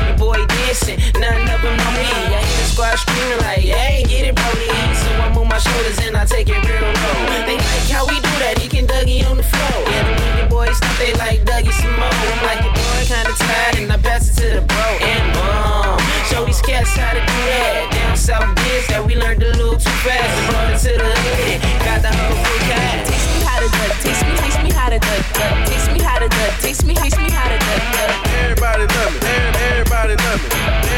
Your 0.08 0.16
boy 0.16 0.40
dancing, 0.46 0.98
none 1.20 1.44
of 1.44 1.60
them 1.60 1.76
know 1.76 1.92
me. 1.92 2.08
I 2.32 2.40
hear 2.40 2.56
the 2.56 2.68
squad 2.72 2.96
screaming 2.96 3.40
like, 3.44 3.64
hey, 3.64 4.02
get 4.04 4.24
it, 4.28 4.34
Brody. 4.34 4.68
So 4.96 5.08
I 5.20 5.32
move 5.34 5.48
my 5.48 5.58
shoulders 5.58 5.98
and 6.06 6.16
I 6.16 6.24
take 6.24 6.48
it 6.48 6.56
real 6.56 6.88
low. 6.88 7.18
They 7.44 7.56
like 7.56 7.88
how 7.92 8.06
we 8.08 8.16
do 8.16 8.32
that, 8.44 8.58
he 8.58 8.68
can 8.68 8.86
Dougie 8.86 9.28
on 9.28 9.36
the 9.36 9.44
floor. 9.44 9.76
Yeah, 9.92 10.04
the 10.08 10.14
when 10.40 10.48
boys 10.48 10.76
stop, 10.76 10.96
they 10.96 11.12
like 11.20 11.44
Dougie 11.44 11.72
some 11.76 11.92
more. 12.00 12.08
I'm 12.08 12.40
like, 12.48 12.64
your 12.64 12.72
boy 12.72 13.02
kinda 13.04 13.32
tired 13.36 13.76
and 13.76 13.92
I 13.92 13.98
pass 13.98 14.28
it 14.30 14.40
to 14.40 14.48
the 14.56 14.62
bro. 14.64 14.86
And 15.04 15.24
boom, 15.36 16.00
show 16.32 16.44
these 16.44 16.62
cats 16.62 16.96
how 16.96 17.12
to 17.12 17.20
do 17.20 17.38
that. 17.50 17.92
Down 17.92 18.16
south 18.16 18.54
biz 18.56 18.86
that 18.88 19.04
we 19.04 19.16
learned 19.16 19.42
a 19.42 19.52
little 19.52 19.76
too 19.76 19.96
fast. 20.00 20.32
Brought 20.48 20.72
it 20.72 20.80
to 20.88 20.92
the 20.96 21.12
hood, 21.12 21.60
got 21.84 22.00
the 22.00 22.12
whole 22.14 22.36
crew 22.44 22.85
cast. 22.86 23.10
Taste 23.10 23.28
me 23.34 23.40
how 23.42 23.58
to 23.60 23.68
duck. 23.68 23.92
Taste 24.02 24.24
me, 24.26 24.34
taste 24.36 24.62
me 24.62 24.70
how 24.70 24.88
to 24.88 24.98
duck, 24.98 25.22
duck. 25.34 25.54
Taste 25.66 25.90
me 25.92 26.00
how 26.00 26.18
to 26.18 26.28
duck. 26.28 26.52
Taste 26.60 26.84
me, 26.86 26.94
taste 26.94 27.18
me 27.18 27.30
how 27.30 27.48
to 27.48 27.58
duck, 27.58 27.82
duck. 27.94 28.10
Everybody 28.42 28.84
love 28.94 29.12
me. 29.14 29.34
Everybody 29.70 30.14
love 30.24 30.40
me. 30.42 30.50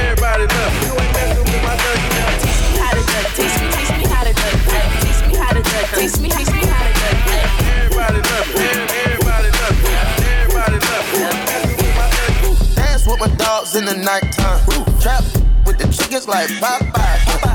Everybody 0.05 0.44
love 0.53 0.72
me. 0.72 0.87
You 0.87 0.94
ain't 1.01 1.12
messing 1.16 1.46
with 1.48 1.62
my 1.64 1.74
duck, 1.83 2.01
duck. 2.16 2.35
Taste 2.44 2.62
me 2.68 2.72
how 2.79 2.92
to 2.92 3.03
duck. 3.11 3.27
Taste 3.38 3.59
me, 3.62 3.68
taste 3.72 3.96
me 3.98 4.05
how 4.12 4.22
to 4.24 4.33
duck, 4.33 4.55
duck. 4.68 4.85
Taste 5.05 5.24
me 5.29 5.35
how 5.37 5.53
to 5.57 5.62
duck. 5.62 5.87
Taste 5.96 6.20
me, 6.20 6.29
taste 6.29 6.55
me 6.55 6.62
how 6.68 6.83
to 6.85 6.92
duck, 7.01 7.16
duck. 7.29 7.46
Everybody 7.81 8.20
love 8.29 8.48
me. 8.53 8.68
Everybody 9.09 9.51
love 9.61 9.77
me. 9.83 9.92
Everybody 10.29 10.79
love 10.88 11.07
me. 11.12 11.18
You 11.18 11.77
ain't 11.87 11.96
my 11.96 12.07
duck, 12.16 12.35
duck. 12.42 12.77
Dance 12.77 13.05
with 13.07 13.20
my 13.20 13.31
dogs 13.37 13.74
in 13.77 13.85
the 13.85 13.96
nighttime. 13.96 14.61
Trap 15.01 15.24
with 15.66 15.79
the 15.79 15.88
chickens 15.88 16.29
like 16.29 16.48
Popeye. 16.61 17.47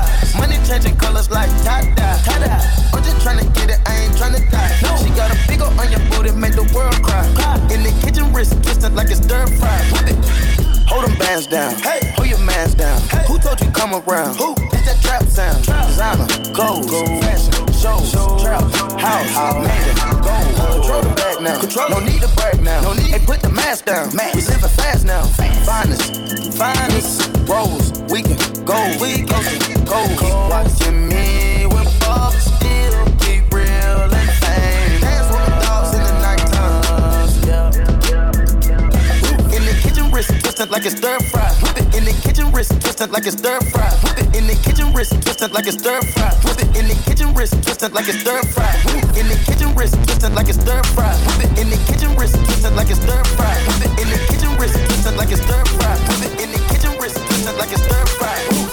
Changing 0.64 0.96
colors 0.96 1.30
like 1.30 1.50
tie-dye. 1.62 2.14
I'm 2.92 3.02
just 3.02 3.16
tryna 3.20 3.44
get 3.54 3.70
it, 3.70 3.80
I 3.86 4.04
ain't 4.04 4.14
tryna 4.14 4.40
die. 4.50 4.72
No. 4.82 4.96
She 4.96 5.10
got 5.10 5.30
a 5.30 5.36
big 5.46 5.60
ol' 5.60 5.68
on 5.78 5.90
your 5.90 6.00
booty, 6.10 6.32
make 6.32 6.54
the 6.54 6.64
world 6.74 6.96
cry. 7.02 7.22
cry. 7.36 7.56
In 7.72 7.82
the 7.82 7.92
kitchen, 8.00 8.32
wrist 8.32 8.52
twisted 8.62 8.94
like 8.94 9.10
it's 9.10 9.20
stir 9.20 9.46
fry. 9.58 9.76
Whip 9.92 10.08
it. 10.08 10.16
Hold 10.88 11.04
them 11.04 11.18
bands 11.18 11.46
down. 11.46 11.74
Hey, 11.76 12.00
hold 12.16 12.28
your 12.28 12.38
mans 12.40 12.74
down. 12.74 13.00
Hey. 13.08 13.24
Who 13.28 13.38
told 13.38 13.60
you 13.60 13.70
come 13.72 13.94
around? 13.94 14.36
Who? 14.36 14.54
It's 14.72 14.84
that 14.88 15.00
trap 15.02 15.22
sound. 15.24 15.64
Designer, 15.64 16.28
gold, 16.52 16.88
fashion, 17.20 17.52
shows, 17.72 18.12
trap, 18.40 18.62
house, 19.00 19.30
How? 19.36 19.60
made 19.60 19.88
it, 19.88 20.00
gold. 20.24 20.80
Control 20.80 21.02
the 21.02 21.12
bag 21.16 21.42
now. 21.42 21.60
Control. 21.60 21.88
No 21.90 22.00
need 22.00 22.22
to 22.22 22.28
brag 22.36 22.62
now. 22.62 22.80
No 22.80 22.92
need. 22.94 23.12
Hey, 23.12 23.20
put 23.20 23.40
the 23.40 23.50
mask 23.50 23.84
down. 23.84 24.14
Mask. 24.16 24.34
We 24.34 24.40
living 24.42 24.68
fast 24.80 25.04
now. 25.04 25.24
Finest, 25.64 26.56
finest, 26.56 27.30
rolls, 27.48 27.92
we 28.10 28.22
can 28.22 28.36
go, 28.64 28.78
we 29.00 29.22
go, 29.22 29.38
go. 29.84 30.06
Keep 30.18 30.34
watching 30.50 31.08
me 31.08 31.66
with 31.66 32.00
Bob 32.00 32.32
still 32.32 33.04
keep 33.20 33.52
real 33.52 34.10
and. 34.10 35.00
Dance 35.00 35.28
with 35.30 35.40
my 35.40 35.58
dogs 35.62 35.94
in 35.94 36.02
the 36.02 36.12
nighttime. 36.20 36.82
In 39.52 39.62
the 39.64 39.74
kitchen, 39.82 40.10
wrist 40.10 40.30
twisted 40.40 40.70
like 40.70 40.84
it's 40.86 40.96
stir 40.96 41.18
fry. 41.20 41.50
Whip 41.62 41.76
it 41.78 41.94
in 41.94 42.04
the 42.04 42.12
kitchen, 42.22 42.50
wrist 42.52 42.70
twisted 42.80 43.10
like 43.10 43.26
it's 43.26 43.36
stir 43.38 43.60
fry. 43.60 43.90
Whip 44.04 44.18
it 44.18 44.36
in 44.36 44.46
the 44.46 44.54
kitchen, 44.54 44.92
wrist 44.92 45.12
twisted 45.22 45.52
like 45.52 45.66
it's 45.66 45.78
stir 45.78 46.00
fry. 46.02 46.30
Whip 46.44 46.60
it 46.60 46.76
in 46.76 46.88
the 46.88 46.94
kitchen, 47.06 47.34
wrist 47.34 47.54
twisted 47.62 47.92
like 47.92 48.08
it's 48.08 48.20
stir 48.20 48.42
fry. 48.42 48.72
Whip 48.84 49.00
it 49.00 49.18
in 49.18 49.28
the 49.28 49.36
kitchen, 49.46 49.74
wrist 49.76 49.94
twisted 50.04 50.32
like 50.34 50.48
it's 50.48 50.60
stir 50.60 50.82
fry. 50.94 51.14
Whip 51.26 51.40
it 51.44 51.58
in 51.58 51.70
the 51.70 51.76
kitchen, 51.88 52.16
wrist 52.16 52.34
twisted 52.44 52.74
like 52.76 52.90
it's 52.90 53.00
stir 53.00 53.22
fry. 53.36 53.54
Whip 53.66 53.84
it 53.86 53.92
in 54.00 54.08
the 54.10 54.18
kitchen, 54.28 54.52
wrist 54.58 54.74
twisted 54.74 55.16
like 55.16 55.30
it's 55.32 55.42
stir 55.42 55.64
fry. 55.78 55.96
Whip 56.08 56.22
it 56.26 56.40
in 56.42 56.50
the 56.52 56.58
kitchen, 56.68 56.92
wrist 57.00 57.16
like 57.52 57.72
it's 57.72 57.82
stir 57.82 58.06
fry. 58.06 58.63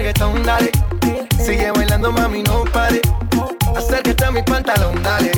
reggaetón, 0.00 0.42
dale. 0.42 0.70
Sigue 1.44 1.70
bailando, 1.72 2.10
mami, 2.10 2.42
no 2.42 2.64
pare. 2.72 3.02
Acércate 3.76 4.24
a 4.24 4.30
mi 4.30 4.42
pantalón, 4.42 5.02
dale. 5.02 5.32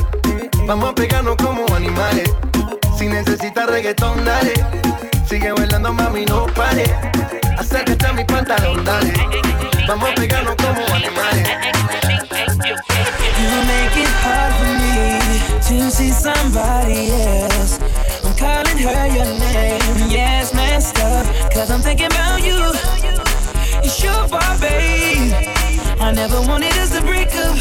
Vamos 0.67 0.91
a 0.91 0.95
pegarnos 0.95 1.37
como 1.37 1.67
animales. 1.75 2.31
Si 2.97 3.09
necesitas 3.09 3.67
reggaetón, 3.67 4.25
dale. 4.25 4.55
Sigue 5.29 5.51
bailando, 5.53 5.93
mami, 5.93 6.25
no 6.27 6.47
pare. 6.47 6.85
Acércate 7.59 8.07
a 8.07 8.13
mi 8.13 8.25
pantalón, 8.25 8.85
dale. 8.85 9.13
Vamos 9.89 10.11
a 10.11 10.15
pegarnos 10.15 10.55
como 10.57 10.81
animales. 10.95 11.49
You 13.41 13.49
make 13.67 13.97
it 13.97 14.13
hard 14.23 14.53
for 14.59 14.73
me 14.79 15.81
to 15.81 15.91
see 15.91 16.13
somebody 16.13 17.11
else. 17.11 17.81
I'm 18.25 18.33
calling 18.37 18.79
her 18.79 19.07
your 19.09 19.27
name. 19.41 20.09
Yes, 20.09 20.53
yeah, 20.53 20.57
messed 20.57 21.01
up, 21.01 21.27
cause 21.53 21.71
I'm 21.71 21.81
thinking 21.81 22.07
about 22.07 22.41
you. 22.45 22.92
Sure, 23.93 24.27
babe. 24.59 25.35
I 26.01 26.13
never 26.15 26.41
wanted 26.41 26.73
us 26.79 26.97
to 26.97 27.03
break 27.03 27.29
up. 27.37 27.59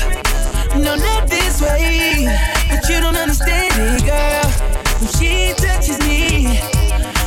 No, 0.78 0.96
not 0.96 1.28
this 1.28 1.62
way. 1.62 2.26
But 2.70 2.88
you 2.88 3.02
don't 3.02 3.18
understand 3.18 3.74
it, 3.76 4.06
girl. 4.06 4.48
When 5.00 5.12
she 5.20 5.54
touches 5.58 6.00
me, 6.00 6.58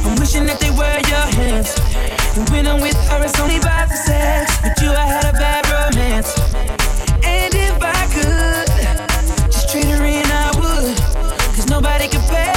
I'm 0.09 0.17
wishing 0.19 0.47
that 0.47 0.59
they 0.59 0.71
were 0.71 0.99
your 1.12 1.27
hands. 1.37 1.77
And 2.37 2.49
when 2.49 2.67
I'm 2.67 2.81
with 2.81 2.97
her, 3.11 3.23
it's 3.23 3.38
only 3.40 3.59
by 3.61 3.85
the 3.87 3.95
sex. 3.95 4.59
But 4.62 4.81
you, 4.81 4.90
I 4.90 5.05
had 5.05 5.25
a 5.27 5.33
bad 5.37 5.69
romance. 5.69 6.33
And 7.23 7.55
if 7.55 7.77
I 7.83 8.07
could, 8.09 9.53
just 9.53 9.69
treat 9.69 9.85
her 9.85 10.03
and 10.03 10.33
I 10.33 10.51
would. 10.59 10.97
Cause 11.55 11.69
nobody 11.69 12.09
could 12.09 12.23
pay. 12.31 12.54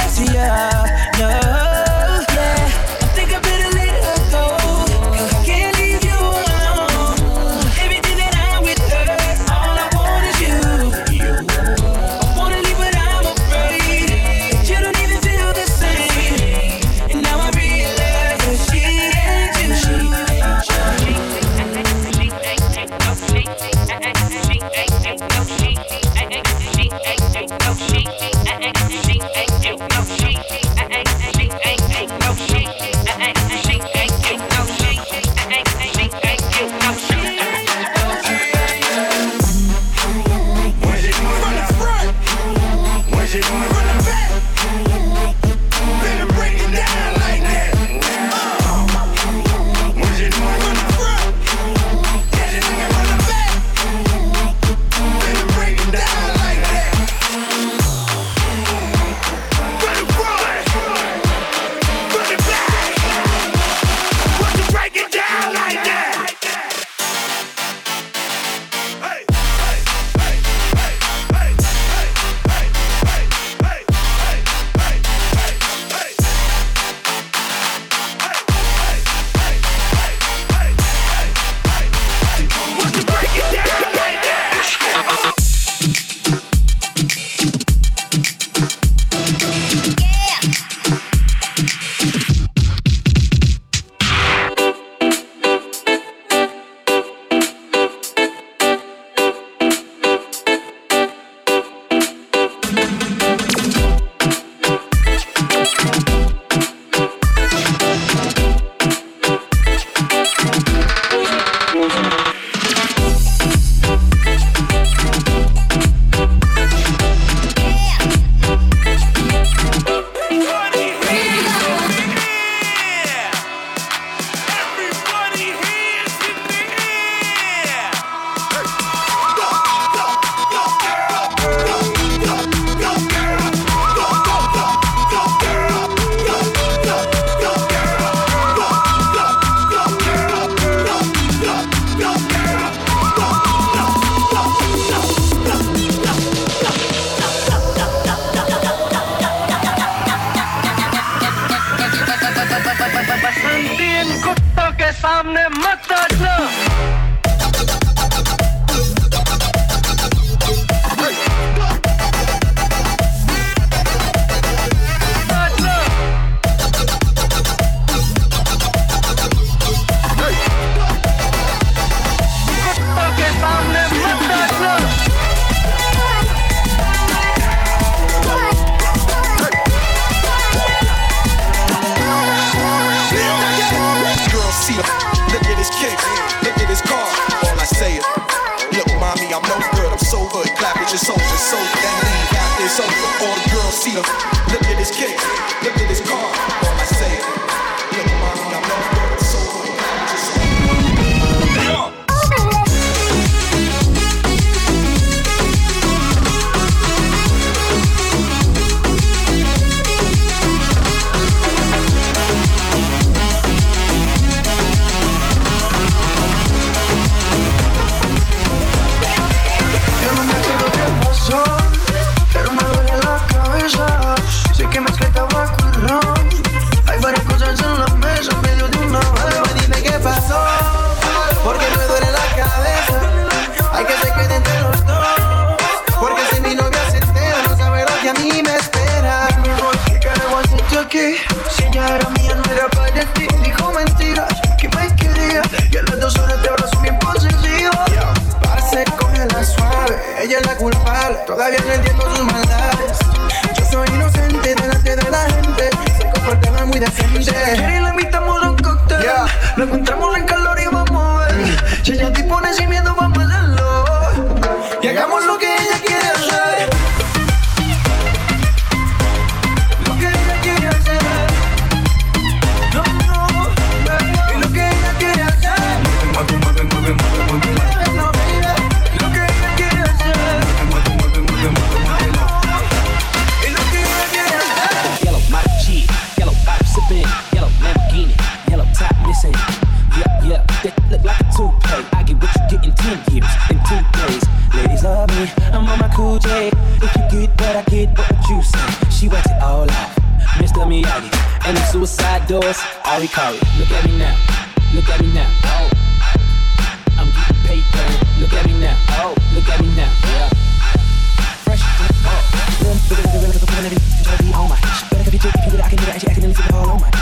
I 315.98 316.00
can't 316.00 316.18
even 316.18 316.32
see 316.32 316.42
the 316.44 316.52
hall, 316.52 316.76
oh 316.76 316.78
my 316.78 316.97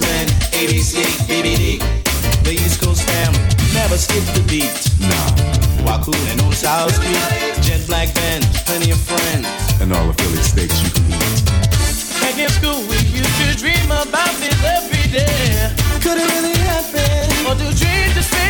the 0.00 0.26
ABC, 0.52 1.00
BBD, 1.24 1.80
the 2.44 2.52
East 2.52 2.82
Coast 2.82 3.02
family, 3.08 3.40
never 3.72 3.96
skip 3.96 4.24
the 4.36 4.44
beat. 4.44 4.68
Nah, 5.00 5.84
while 5.84 6.02
and 6.30 6.40
on 6.42 6.52
South 6.52 6.92
Street, 6.92 7.64
jet 7.64 7.80
black 7.86 8.12
band, 8.14 8.44
plenty 8.66 8.90
of 8.90 9.00
friends, 9.00 9.48
and 9.80 9.92
all 9.92 10.06
the 10.06 10.14
Philly 10.22 10.42
steaks 10.42 10.82
you 10.82 10.90
can 10.90 11.04
eat. 11.08 11.38
Back 12.20 12.36
in 12.36 12.50
school, 12.50 12.80
we 12.88 12.96
used 13.08 13.36
to 13.40 13.56
dream 13.56 13.86
about 13.86 14.34
this 14.36 14.58
every 14.64 15.06
day. 15.08 15.72
Could 16.04 16.18
it 16.20 16.28
really 16.34 16.56
happen? 16.68 17.48
Or 17.48 17.54
do 17.54 17.64
dreams 17.72 18.12
just 18.14 18.45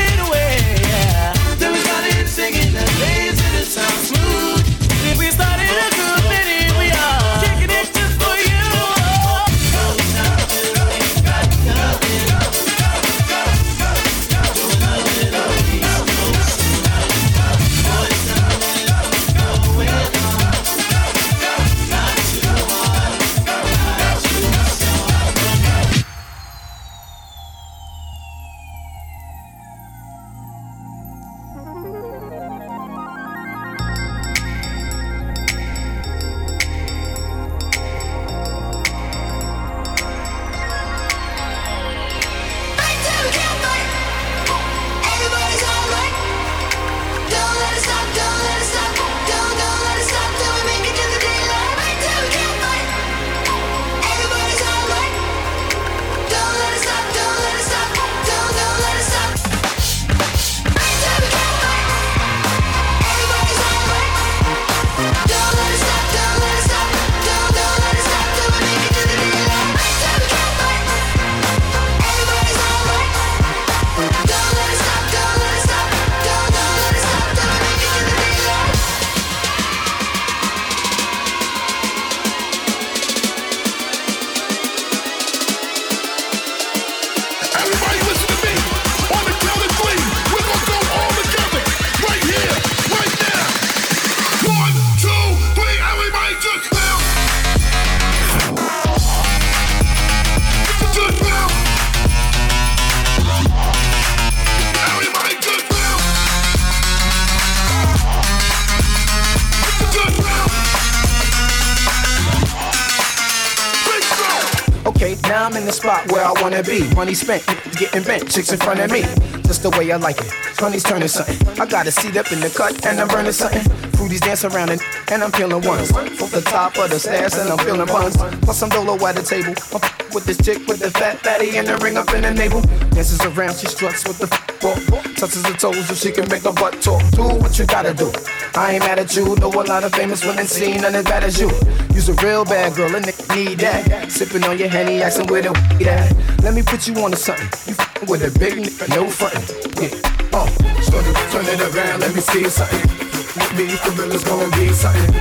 spot 115.76 116.10
where 116.10 116.24
I 116.24 116.32
wanna 116.40 116.62
be. 116.62 116.88
Money 116.94 117.12
spent, 117.12 117.44
getting 117.76 118.02
bent, 118.02 118.30
chicks 118.30 118.50
in 118.50 118.58
front 118.58 118.80
of 118.80 118.90
me. 118.90 119.02
Just 119.42 119.62
the 119.62 119.70
way 119.70 119.92
I 119.92 119.96
like 119.96 120.18
it. 120.18 120.30
Honey's 120.56 120.82
turning 120.82 121.08
something. 121.08 121.36
I 121.60 121.66
got 121.66 121.86
a 121.86 121.90
seat 121.90 122.16
up 122.16 122.32
in 122.32 122.40
the 122.40 122.48
cut 122.48 122.86
and 122.86 122.98
I'm 122.98 123.08
burning 123.08 123.32
something. 123.32 123.85
Fruities 123.96 124.20
dance 124.20 124.44
around 124.44 124.70
it 124.70 124.80
and 125.10 125.22
I'm 125.22 125.32
feeling 125.32 125.62
ones. 125.66 125.90
Off 125.92 126.30
the 126.30 126.42
top 126.42 126.76
of 126.78 126.90
the 126.90 126.98
stairs 126.98 127.34
and 127.34 127.50
I'm 127.50 127.58
feeling 127.58 127.86
buns. 127.86 128.16
Plus 128.44 128.58
some 128.58 128.68
dolo 128.68 128.94
at 129.06 129.16
the 129.16 129.22
table. 129.22 129.54
I'm 129.72 129.80
with 130.14 130.24
this 130.26 130.36
chick 130.44 130.66
with 130.68 130.80
the 130.80 130.90
fat 130.90 131.18
fatty 131.20 131.56
and 131.56 131.66
the 131.66 131.76
ring 131.78 131.96
up 131.96 132.12
in 132.12 132.22
the 132.22 132.32
navel. 132.32 132.60
Dances 132.92 133.20
around, 133.24 133.56
she 133.56 133.66
struts 133.66 134.06
with 134.06 134.18
the 134.18 134.28
f- 134.30 134.60
ball. 134.60 134.76
Touches 135.16 135.44
her 135.46 135.54
toes 135.54 135.86
so 135.88 135.94
she 135.94 136.12
can 136.12 136.28
make 136.28 136.42
her 136.42 136.52
butt 136.52 136.80
talk. 136.82 137.02
Do 137.12 137.22
what 137.40 137.58
you 137.58 137.66
gotta 137.66 137.94
do. 137.94 138.12
I 138.54 138.74
ain't 138.74 138.84
mad 138.84 138.98
at 138.98 139.16
you. 139.16 139.34
Know 139.36 139.48
a 139.50 139.62
lot 139.64 139.84
of 139.84 139.92
famous 139.92 140.24
women 140.24 140.46
seen 140.46 140.82
none 140.82 140.94
as 140.94 141.04
bad 141.04 141.24
as 141.24 141.40
you. 141.40 141.50
You's 141.94 142.08
a 142.08 142.14
real 142.24 142.44
bad 142.44 142.76
girl 142.76 142.94
and 142.94 143.04
they 143.04 143.34
need 143.34 143.58
that. 143.60 144.12
Sipping 144.12 144.44
on 144.44 144.58
your 144.58 144.68
henny, 144.68 145.02
asking 145.02 145.28
where 145.28 145.42
the 145.42 145.52
weed 145.52 145.88
at. 145.88 146.12
Let 146.42 146.54
me 146.54 146.62
put 146.62 146.86
you 146.86 146.94
on 147.02 147.10
to 147.12 147.16
something. 147.16 147.48
You 147.66 147.74
with 148.08 148.22
a 148.22 148.38
big 148.38 148.54
nigga, 148.58 148.88
no 148.94 149.08
frontin'. 149.08 149.42
Yeah. 149.80 150.12
Oh, 150.32 150.46
started 150.82 151.16
turn 151.32 151.46
it 151.46 151.60
around, 151.74 152.00
let 152.00 152.14
me 152.14 152.20
see 152.20 152.44
something. 152.48 153.05
With 153.36 153.52
me, 153.52 153.68
for 153.76 153.90
real, 154.00 154.12
it's 154.12 154.24
gonna 154.24 154.50
be 154.56 154.72
something. 154.72 155.14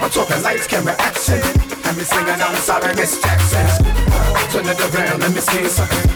I'm 0.00 0.10
talking 0.10 0.42
lights, 0.42 0.66
camera, 0.68 0.94
action. 0.98 1.42
And 1.84 1.96
me 1.96 2.04
singing, 2.04 2.38
I'm 2.38 2.54
sorry, 2.62 2.94
Miss 2.94 3.20
Jackson. 3.20 3.66
Turn 4.50 4.66
it 4.66 4.78
around, 4.78 5.20
let 5.20 5.34
me 5.34 5.40
see 5.40 5.66
something. 5.66 6.08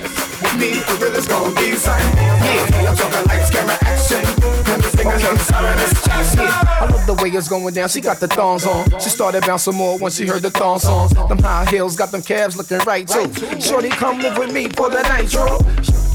With 0.43 0.57
me, 0.57 0.74
for 0.86 0.95
real, 1.03 1.14
it's 1.16 1.26
gonna 1.26 1.55
be 1.57 1.72
something. 1.74 2.16
Yeah, 2.16 2.90
I'm 2.90 2.97
talking 2.97 3.26
lights, 3.26 3.51
camera, 3.51 3.76
action. 3.82 4.24
And 4.70 4.82
me 4.82 4.88
singing, 4.90 5.26
I'm 5.26 5.38
sorry, 5.38 5.74
Miss 5.76 6.05
Jackson. 6.05 6.47
I 6.47 6.86
love 6.90 7.07
the 7.07 7.14
way 7.14 7.30
it's 7.30 7.49
going 7.49 7.74
down. 7.74 7.88
She 7.88 8.01
got 8.01 8.20
the 8.20 8.28
thongs 8.28 8.64
on. 8.64 9.01
She 9.01 9.11
started 9.11 9.45
bouncing 9.45 9.74
more 9.74 9.99
when 9.99 10.12
she 10.12 10.26
heard 10.26 10.43
the 10.43 10.51
thong 10.51 10.78
songs. 10.78 11.12
Them 11.12 11.38
high 11.38 11.66
heels 11.66 11.97
got 11.97 12.12
them 12.12 12.22
calves 12.22 12.57
looking 12.57 12.78
right 12.86 13.07
too. 13.07 13.32
Shorty, 13.61 13.88
come 13.88 14.20
live 14.20 14.38
with 14.38 14.53
me 14.53 14.68
for 14.68 14.90
the 14.90 15.03
nitro. 15.11 15.59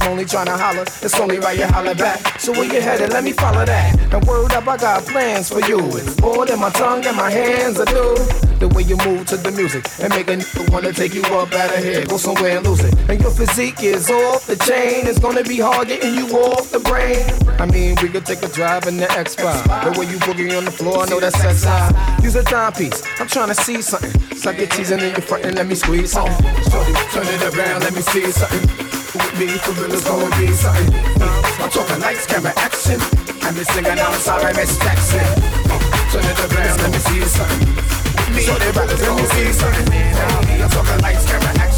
Only 0.08 0.24
tryna 0.24 0.58
holler, 0.58 0.84
it's 1.02 1.20
only 1.20 1.38
right 1.38 1.60
you 1.60 1.68
holler 1.68 1.94
back. 1.94 2.40
So 2.40 2.54
where 2.54 2.64
you 2.64 2.80
headed? 2.80 3.12
Let 3.12 3.26
me 3.26 3.34
follow 3.34 3.66
that. 3.66 4.14
And 4.14 4.26
word 4.26 4.54
up, 4.54 4.66
I 4.66 4.78
got 4.78 5.04
plans 5.06 5.50
for 5.50 5.60
you. 5.68 5.80
It's 5.98 6.20
more 6.22 6.46
than 6.46 6.62
my 6.62 6.70
tongue 6.70 7.06
and 7.06 7.18
my 7.18 7.30
hands 7.30 7.78
are 7.78 7.86
do. 7.86 8.16
The 8.60 8.72
way 8.74 8.84
you 8.84 8.96
move 9.06 9.28
to 9.28 9.38
the 9.38 9.52
music 9.52 9.86
and 10.00 10.10
make 10.16 10.30
a 10.30 10.38
nigga 10.38 10.72
wanna 10.72 10.94
take 10.94 11.14
you 11.14 11.22
up 11.24 11.54
out 11.54 11.78
of 11.78 11.84
here, 11.84 12.06
go 12.06 12.16
somewhere 12.16 12.56
and 12.56 12.66
lose 12.66 12.80
it. 12.86 12.98
And 13.10 13.20
your 13.20 13.32
physique 13.32 13.84
is 13.84 14.10
off 14.10 14.48
the 14.48 14.56
chain. 14.56 15.06
It's 15.08 15.20
gonna 15.20 15.44
be 15.44 15.60
hard 15.60 15.90
getting 15.90 16.16
you 16.16 16.26
off 16.40 16.72
the 16.72 16.80
brain. 16.80 17.28
I 17.60 17.66
mean, 17.66 17.98
we 18.02 18.08
could 18.08 18.26
take 18.26 18.42
a 18.44 18.48
drive 18.48 18.88
in 18.88 18.96
the 18.96 19.08
X5. 19.08 19.94
The 19.94 20.00
way 20.00 20.08
you 20.08 20.20
boogie 20.20 20.58
on 20.58 20.64
the 20.64 20.72
floor, 20.72 21.04
I 21.04 21.06
know 21.10 21.20
that's 21.20 21.38
sex. 21.38 21.68
Use 22.24 22.36
a 22.36 22.44
timepiece. 22.44 23.04
I'm 23.20 23.28
trying 23.28 23.50
to 23.50 23.56
see 23.56 23.82
something. 23.82 24.16
Suck 24.38 24.58
your 24.58 24.68
teasing 24.68 25.00
in 25.00 25.10
your 25.10 25.22
front 25.22 25.44
and 25.44 25.56
let 25.56 25.68
me 25.68 25.76
squeeze 25.76 26.14
something. 26.14 26.46
Turn 27.12 27.28
it 27.28 27.44
around, 27.54 27.84
let 27.84 27.94
me 27.94 28.02
see 28.02 28.32
something 28.32 28.97
with 29.18 29.40
me, 29.40 29.46
real, 29.48 29.94
it's 29.94 30.04
gonna 30.04 30.30
be 30.38 30.48
something. 30.54 30.94
I'm 31.62 31.70
talking 31.70 32.00
lights, 32.00 32.26
camera, 32.26 32.54
action. 32.58 33.00
And 33.44 33.58
me 33.58 33.64
singing, 33.64 34.00
I'm 34.00 34.20
sorry, 34.20 34.54
Miss 34.54 34.78
Jackson. 34.80 35.26
Turn 36.12 36.26
it 36.26 36.40
around, 36.40 36.78
let 36.82 36.92
me 36.92 37.00
see 37.00 37.22
something. 37.26 38.34
Me, 38.34 38.42
so 38.42 38.54
they 38.56 38.72
rappers, 38.72 39.02
let 39.02 39.16
me 39.16 39.26
see 39.34 39.52
something. 39.54 39.94
I'm 40.62 40.70
talking 40.70 41.02
lights, 41.02 41.26
camera, 41.26 41.54
action. 41.60 41.77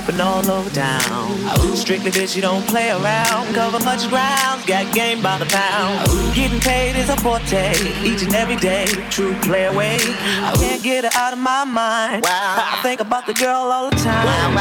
Open 0.00 0.20
all 0.20 0.50
over 0.50 0.70
town. 0.70 1.76
Strictly 1.76 2.10
bitch, 2.10 2.34
you 2.34 2.42
don't 2.42 2.66
play 2.66 2.90
around. 2.90 3.54
Cover 3.54 3.82
much 3.84 4.08
ground, 4.08 4.64
got 4.66 4.92
game 4.94 5.22
by 5.22 5.36
the 5.38 5.46
pound. 5.46 6.06
Getting 6.34 6.60
paid 6.60 6.96
is 6.96 7.10
a 7.10 7.16
forte, 7.16 7.72
each 8.02 8.22
and 8.22 8.34
every 8.34 8.56
day. 8.56 8.86
True 9.10 9.34
play 9.40 9.66
away. 9.66 9.98
I 10.48 10.52
can't 10.56 10.82
get 10.82 11.04
her 11.04 11.10
out 11.14 11.32
of 11.32 11.38
my 11.38 11.64
mind. 11.64 12.24
I 12.26 12.80
think 12.82 13.00
about 13.00 13.26
the 13.26 13.34
girl 13.34 13.70
all 13.74 13.90
the 13.90 13.96
time. 13.96 14.56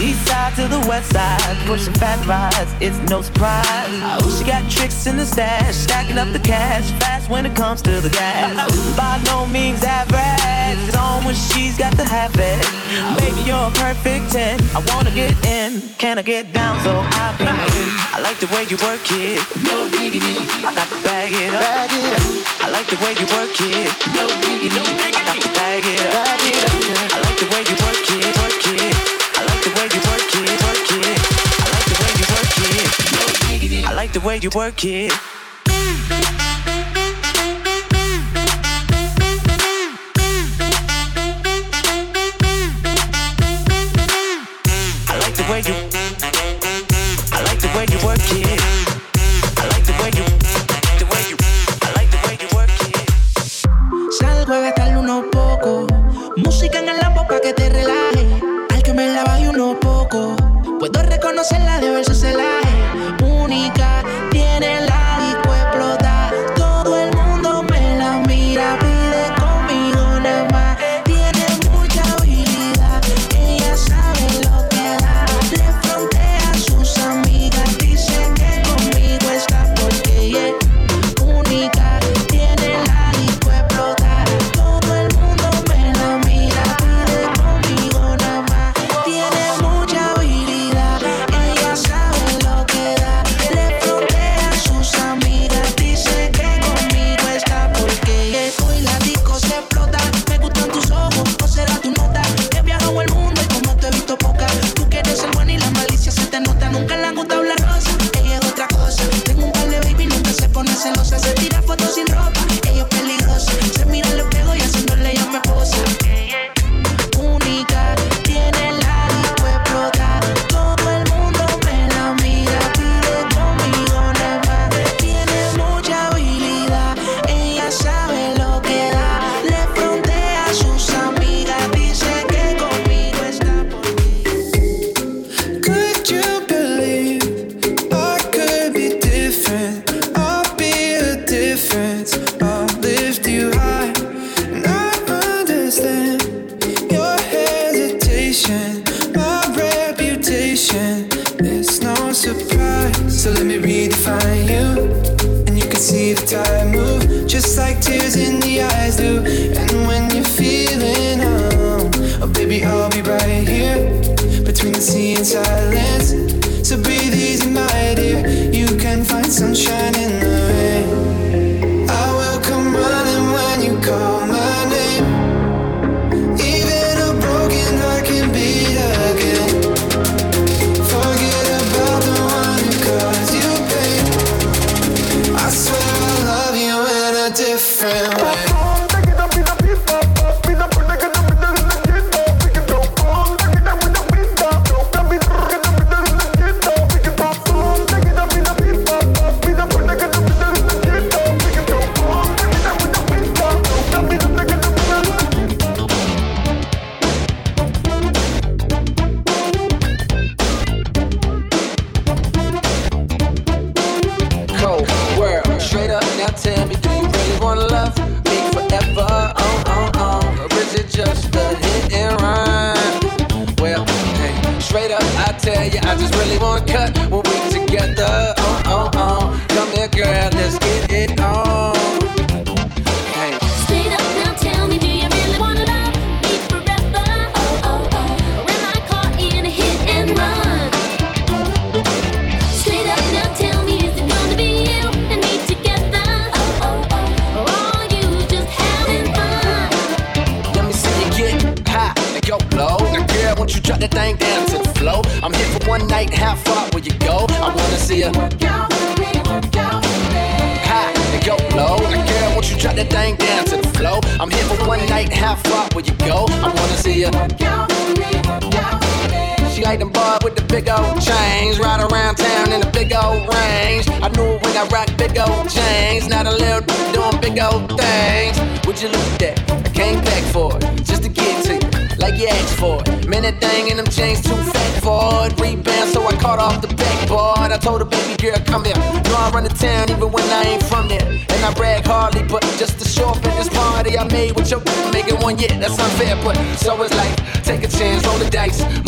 East 0.00 0.26
side 0.26 0.54
to 0.56 0.68
the 0.68 0.80
west 0.88 1.12
side, 1.12 1.56
pushing 1.66 1.94
fat 1.94 2.24
rides, 2.26 2.72
it's 2.80 2.98
no 3.10 3.22
surprise. 3.22 3.88
She 4.36 4.44
got 4.44 4.68
tricks 4.70 5.06
in 5.06 5.16
the 5.16 5.24
stash, 5.24 5.74
stacking 5.74 6.18
up 6.18 6.32
the 6.32 6.40
cash, 6.40 6.90
fast 7.00 7.30
when 7.30 7.46
it 7.46 7.54
comes 7.54 7.82
to 7.82 8.00
the 8.00 8.10
gas. 8.10 8.54
By 8.96 9.22
no 9.26 9.46
means 9.46 9.82
average, 9.84 10.78
it's 10.86 10.96
on 10.96 11.24
when 11.24 11.34
she's 11.34 11.78
got 11.78 11.96
to 11.96 12.04
have 12.04 12.34
it. 12.36 12.75
Baby, 12.86 13.42
you're 13.42 13.66
a 13.66 13.70
perfect 13.74 14.30
10. 14.30 14.62
I 14.70 14.78
wanna 14.94 15.10
get 15.10 15.34
in, 15.44 15.82
can 15.98 16.18
I 16.18 16.22
get 16.22 16.52
down 16.52 16.78
so 16.86 16.94
I 17.02 17.34
can 17.34 17.50
in? 17.50 17.88
I 18.14 18.20
like 18.22 18.38
the 18.38 18.46
way 18.54 18.62
you 18.70 18.78
work 18.78 19.02
it, 19.10 19.42
no 19.66 19.90
diggity. 19.90 20.38
I 20.62 20.70
got 20.70 20.86
to 20.94 20.98
bag 21.02 21.34
it 21.34 21.50
up. 21.50 21.90
I 22.62 22.70
like 22.70 22.86
the 22.86 22.94
way 23.02 23.10
you 23.18 23.26
work 23.34 23.58
it, 23.58 23.90
no 24.14 24.30
diggity. 24.38 24.78
I 25.02 25.10
got 25.10 25.34
to 25.34 25.50
bag 25.58 25.82
it 25.82 25.98
up. 26.14 26.38
I 27.10 27.18
like 27.26 27.38
the 27.42 27.50
way 27.50 27.66
you 27.66 27.74
work 27.82 28.06
it, 28.06 28.38
work 28.38 28.66
it. 28.70 28.94
I 29.34 29.42
like 29.50 29.62
the 29.66 29.72
way 29.74 29.86
you 29.90 30.00
work 30.06 30.30
it, 30.30 30.54
work 30.62 30.90
it. 30.94 31.18
I 31.58 31.66
like 31.74 31.86
the 31.90 31.98
way 31.98 32.12
you 32.14 32.26
work 32.30 32.54
it, 32.70 32.86
no 33.18 33.24
diggity. 33.50 33.80
I 33.84 33.92
like 33.94 34.12
the 34.12 34.20
way 34.20 34.38
you 34.38 34.50
work 34.54 34.84
it. 34.84 36.45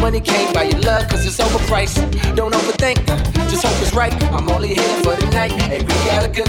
Money 0.08 0.22
can't 0.22 0.54
buy 0.54 0.62
your 0.62 0.80
love, 0.80 1.06
cause 1.10 1.26
it's 1.26 1.36
overpriced. 1.36 2.00
Don't 2.34 2.54
overthink, 2.54 2.96
just 3.50 3.62
hope 3.62 3.82
it's 3.82 3.92
right. 3.92 4.10
I'm 4.32 4.48
only 4.48 4.68
here 4.68 5.02
for 5.02 5.14
the 5.14 5.30
night. 5.32 5.52
Hey, 5.52 5.80
we 5.82 5.86
got 6.08 6.24
a 6.24 6.28
good 6.28 6.48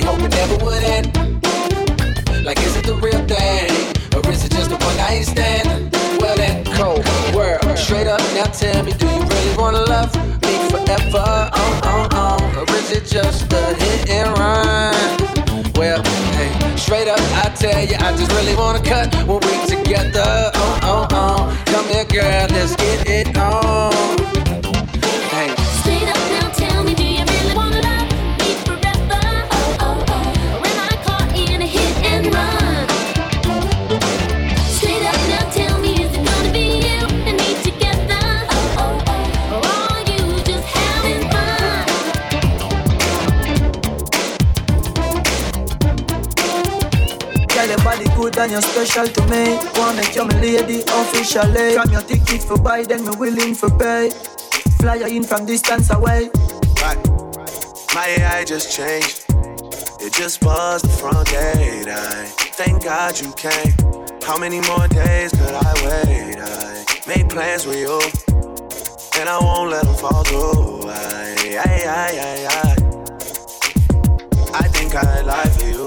Probably 0.00 0.22
hope 0.22 0.32
it 0.32 0.36
never 0.36 0.64
would 0.64 0.84
end. 0.84 2.44
Like, 2.44 2.58
is 2.58 2.76
it 2.76 2.84
the 2.84 2.94
real 2.94 3.22
thing? 3.26 3.70
Or 4.14 4.30
is 4.30 4.44
it 4.44 4.52
just 4.52 4.70
a 4.70 4.76
one 4.76 4.96
night 4.96 5.22
stand? 5.22 5.92
Well, 6.20 6.36
then, 6.36 6.64
cold 6.76 7.04
world, 7.34 7.78
straight 7.78 8.06
up, 8.06 8.20
now 8.34 8.44
tell 8.44 8.82
me, 8.84 8.92
do 8.92 9.06
you 9.06 9.22
really 9.22 9.56
wanna 9.56 9.82
love 9.84 10.14
me 10.42 10.58
forever? 10.70 11.50
Oh, 11.52 11.80
oh, 11.84 12.08
oh. 12.12 12.60
Or 12.60 12.76
is 12.76 12.92
it 12.92 13.06
just 13.06 13.52
a 13.52 13.74
hit 13.74 14.10
and 14.10 14.38
run? 14.38 15.72
Well, 15.74 16.02
hey, 16.36 16.76
straight 16.76 17.08
up, 17.08 17.20
I 17.44 17.50
tell 17.54 17.84
you, 17.84 17.96
I 17.96 18.16
just 18.16 18.30
really 18.32 18.54
wanna 18.54 18.82
cut 18.82 19.14
when 19.26 19.40
we 19.40 19.66
together. 19.66 20.50
Oh, 20.54 20.80
oh, 20.82 21.06
oh. 21.10 21.62
Come 21.66 21.86
here, 21.86 22.04
girl, 22.04 22.46
let's 22.50 22.77
special 48.88 49.12
to 49.12 49.22
me. 49.28 49.58
Wanna 49.76 50.00
make 50.00 50.14
you 50.14 50.24
my 50.24 50.40
lady 50.40 50.82
officially. 50.88 51.74
From 51.74 51.90
your 51.92 52.02
ticket 52.02 52.42
for 52.42 52.58
buy, 52.58 52.82
then 52.82 53.04
me 53.04 53.10
willing 53.18 53.54
for 53.54 53.70
pay. 53.70 54.10
Fly 54.80 54.96
in 55.08 55.24
from 55.24 55.46
distance 55.46 55.90
away. 55.90 56.30
Right. 56.82 56.98
My 57.94 58.06
AI 58.18 58.44
just 58.44 58.74
changed. 58.74 59.24
It 60.00 60.12
just 60.12 60.40
buzzed 60.40 60.84
the 60.86 60.88
front 60.88 61.28
gate. 61.28 61.88
I 61.88 62.24
thank 62.60 62.84
God 62.84 63.20
you 63.20 63.32
came. 63.32 63.74
How 64.22 64.38
many 64.38 64.60
more 64.60 64.86
days 64.88 65.30
could 65.32 65.54
I 65.54 65.72
wait? 65.84 66.38
I 66.38 66.84
made 67.08 67.28
plans 67.28 67.66
with 67.66 67.78
you, 67.78 68.00
and 69.20 69.28
I 69.28 69.38
won't 69.40 69.70
let 69.70 69.84
them 69.84 69.94
fall 69.94 70.22
through. 70.24 70.88
I, 70.88 71.60
I, 71.64 71.78
I, 71.88 72.10
I, 72.30 72.48
I. 72.50 72.76
I 74.54 74.68
think 74.68 74.94
I 74.94 75.20
lie 75.22 75.48
for 75.48 75.66
you, 75.66 75.84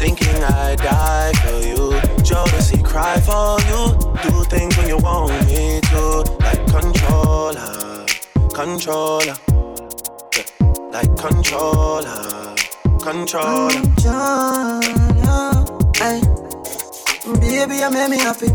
thinking 0.00 0.42
I 0.42 0.76
die 0.76 1.32
for 1.44 1.60
you. 1.70 1.92
Jodeci 2.24 2.82
cry 2.82 3.20
for 3.20 3.60
you, 3.70 3.82
do 4.24 4.44
things 4.44 4.74
when 4.78 4.88
you 4.88 4.96
want 4.96 5.30
me 5.46 5.80
to, 5.92 6.02
like 6.40 6.62
controller, 6.72 8.06
controller, 8.54 9.36
yeah, 10.36 10.48
like 10.90 11.12
controller, 11.18 12.56
controller. 13.04 13.70
Controller, 13.70 14.80
ay. 16.00 16.20
Baby, 17.40 17.76
you 17.76 17.90
make 17.90 18.10
me 18.10 18.18
happy. 18.18 18.50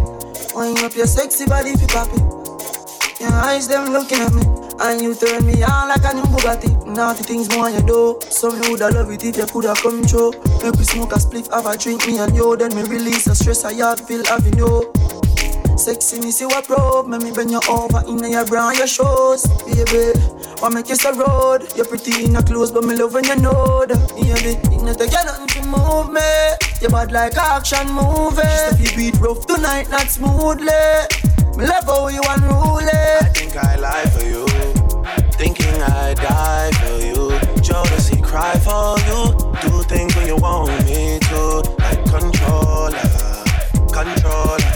Wind 0.56 0.80
up 0.80 0.96
your 0.96 1.06
sexy 1.08 1.46
body 1.46 1.76
fi 1.76 1.86
pop 1.93 2.10
it. 2.12 3.22
Your 3.22 3.32
eyes 3.32 3.68
them 3.68 3.93
looking 3.93 4.20
at 4.20 4.34
me, 4.34 4.43
and 4.80 5.02
you 5.02 5.16
turn 5.16 5.46
me 5.46 5.64
on 5.64 5.90
like 5.90 6.04
a 6.04 6.14
new 6.14 6.24
Bugatti. 6.24 6.86
Now 6.86 7.14
the 7.14 7.24
things 7.24 7.50
more 7.56 7.70
you 7.70 7.82
do. 7.82 8.20
Some 8.30 8.62
you 8.62 8.70
woulda 8.70 8.92
love 8.92 9.10
it 9.10 9.24
if 9.24 9.38
you 9.38 9.46
coulda 9.46 9.74
come 9.76 10.04
through. 10.04 10.32
Make 10.64 10.76
we 10.76 10.84
smoke 10.84 11.14
a 11.14 11.16
spliff, 11.16 11.50
have 11.52 11.66
a 11.66 11.78
drink, 11.78 12.06
me 12.08 12.20
and 12.20 12.36
you. 12.36 12.56
Then 12.58 12.76
me 12.76 12.84
release 12.84 13.26
the 13.26 13.36
stress 13.36 13.64
I 13.64 13.74
have, 13.74 14.02
feel 14.02 14.24
having 14.26 14.58
you. 14.58 14.92
Sexy, 15.78 16.20
me 16.20 16.32
see 16.32 16.46
what 16.46 16.66
probe. 16.66 17.08
Make 17.08 17.24
me 17.24 17.32
bend 17.32 17.52
you 17.52 17.62
over 17.70 18.04
in 18.08 18.20
your 18.20 18.46
bra 18.46 18.70
and 18.70 18.78
your 18.78 18.88
shoes, 18.88 19.48
baby. 19.66 20.18
Why 20.60 20.70
make 20.70 20.90
you 20.90 20.96
so 20.96 21.12
road? 21.16 21.68
You're 21.76 21.86
pretty 21.86 22.26
in 22.26 22.36
a 22.36 22.44
clothes, 22.44 22.72
but 22.72 22.84
me 22.84 22.96
love 22.96 23.14
when 23.14 23.26
you 23.26 23.36
know 23.38 23.86
that, 23.86 24.00
baby. 24.16 24.60
It 24.76 24.82
not 24.84 25.00
take 25.00 25.12
you 25.12 25.24
nothing 25.24 25.48
to 25.48 25.62
move 25.68 26.12
me. 26.12 26.22
You 26.82 26.90
bad 26.90 27.12
like 27.12 27.38
action 27.38 27.88
movie. 27.92 28.44
Just 28.44 28.80
if 28.80 28.92
you 28.92 29.12
beat 29.12 29.20
rough 29.22 29.46
tonight, 29.46 29.90
not 29.90 30.10
smoothly. 30.10 30.68
Me 31.58 31.66
love 31.66 31.86
how 31.86 32.08
you 32.08 32.22
unruly. 32.28 32.92
I 32.92 33.32
think 33.34 33.56
I 33.56 33.76
lie 33.78 34.06
for 34.12 34.26
you 34.26 34.55
thinking 35.38 35.82
I 35.82 36.14
die 36.14 36.72
for 36.82 37.00
you. 37.06 37.62
Jealousy 37.62 38.22
cry 38.22 38.58
for 38.60 38.98
you. 39.08 39.36
Do 39.62 39.84
things 39.84 40.16
when 40.16 40.28
you 40.28 40.38
want 40.38 40.72
me 40.86 41.20
to, 41.20 41.40
like 41.80 42.04
controller, 42.06 43.44
controller. 43.92 44.75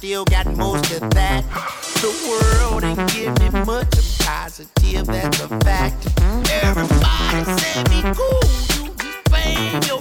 still 0.00 0.24
got 0.24 0.46
most 0.56 0.90
of 0.92 1.10
that. 1.10 1.44
The 2.00 2.08
world 2.26 2.82
ain't 2.84 3.12
giving 3.12 3.66
much 3.66 3.98
of 3.98 4.18
positive, 4.20 5.04
that's 5.04 5.40
a 5.42 5.48
fact. 5.60 6.08
Everybody 6.62 7.44
say 7.60 7.84
me 7.90 8.00
cool, 8.16 8.40
you 9.04 9.12
bang 9.30 9.82
yo. 9.82 9.99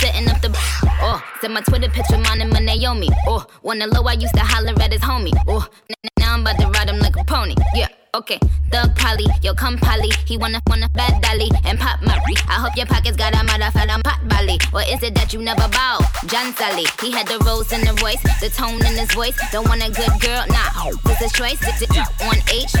setting 0.00 0.28
up 0.28 0.40
the. 0.40 0.50
Oh, 1.02 1.22
send 1.40 1.54
my 1.54 1.60
Twitter 1.60 1.88
picture, 1.88 2.18
mine 2.18 2.40
and 2.40 2.52
my 2.52 2.58
Naomi. 2.58 3.08
Oh, 3.26 3.46
wanna 3.62 3.86
low, 3.86 4.02
I 4.04 4.14
used 4.14 4.34
to 4.34 4.40
holler 4.40 4.74
at 4.80 4.92
his 4.92 5.02
homie. 5.02 5.32
Oh, 5.46 5.66
now 6.18 6.34
I'm 6.34 6.40
about 6.40 6.58
to 6.58 6.66
ride 6.68 6.88
him 6.88 6.98
like 6.98 7.16
a 7.16 7.24
pony. 7.24 7.54
Yeah. 7.74 7.88
Okay, 8.12 8.40
Thug 8.72 8.90
Polly, 8.96 9.24
yo 9.40 9.54
come 9.54 9.78
Polly. 9.78 10.10
He 10.26 10.36
wanna 10.36 10.60
wanna 10.66 10.88
bad 10.88 11.22
dolly 11.22 11.48
and 11.64 11.78
pop 11.78 12.02
Murray. 12.02 12.34
I 12.48 12.58
hope 12.58 12.74
your 12.74 12.86
pockets 12.86 13.16
got 13.16 13.34
a 13.34 13.46
motherfucking 13.46 14.02
pot 14.02 14.26
belly. 14.26 14.58
Or 14.74 14.82
is 14.82 15.00
it 15.04 15.14
that 15.14 15.32
you 15.32 15.38
never 15.40 15.68
bow? 15.70 16.00
John 16.26 16.52
Sally, 16.58 16.86
he 17.00 17.12
had 17.12 17.28
the 17.28 17.38
rose 17.46 17.70
in 17.70 17.86
the 17.86 17.94
voice, 18.02 18.18
the 18.42 18.50
tone 18.50 18.82
in 18.82 18.98
his 18.98 19.14
voice. 19.14 19.38
Don't 19.52 19.68
want 19.68 19.86
a 19.86 19.94
good 19.94 20.10
girl, 20.18 20.42
nah. 20.50 20.90
This 21.06 21.22
is 21.22 21.32
choice. 21.38 21.62
On 22.26 22.34
H, 22.50 22.74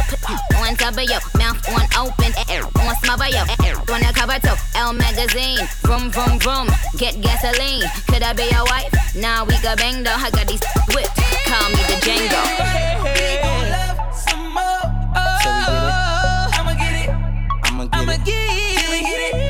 on 0.58 0.74
W, 0.74 1.18
mouth 1.38 1.62
on 1.78 1.86
open, 1.94 2.34
eh, 2.34 2.58
eh, 2.58 2.66
on 2.82 2.94
smother 3.06 3.30
yo, 3.30 3.46
eh, 3.46 3.74
Wanna 3.86 4.10
cover 4.10 4.34
top 4.42 4.58
L 4.74 4.92
magazine. 4.92 5.62
Vroom 5.86 6.10
vroom 6.10 6.42
vroom, 6.42 6.66
get 6.98 7.14
gasoline. 7.22 7.86
Could 8.10 8.26
I 8.26 8.34
be 8.34 8.50
your 8.50 8.66
wife? 8.66 8.90
Nah, 9.14 9.46
we 9.46 9.54
got 9.62 9.78
bang 9.78 10.02
though. 10.02 10.10
I 10.10 10.30
got 10.34 10.50
these 10.50 10.64
whipped. 10.90 11.14
Call 11.46 11.70
me 11.70 11.78
the 11.86 12.02
Django. 12.02 13.69
I'ma 17.92 18.16
get 18.24 18.28
it. 18.28 19.02
Get 19.02 19.34
it. 19.34 19.49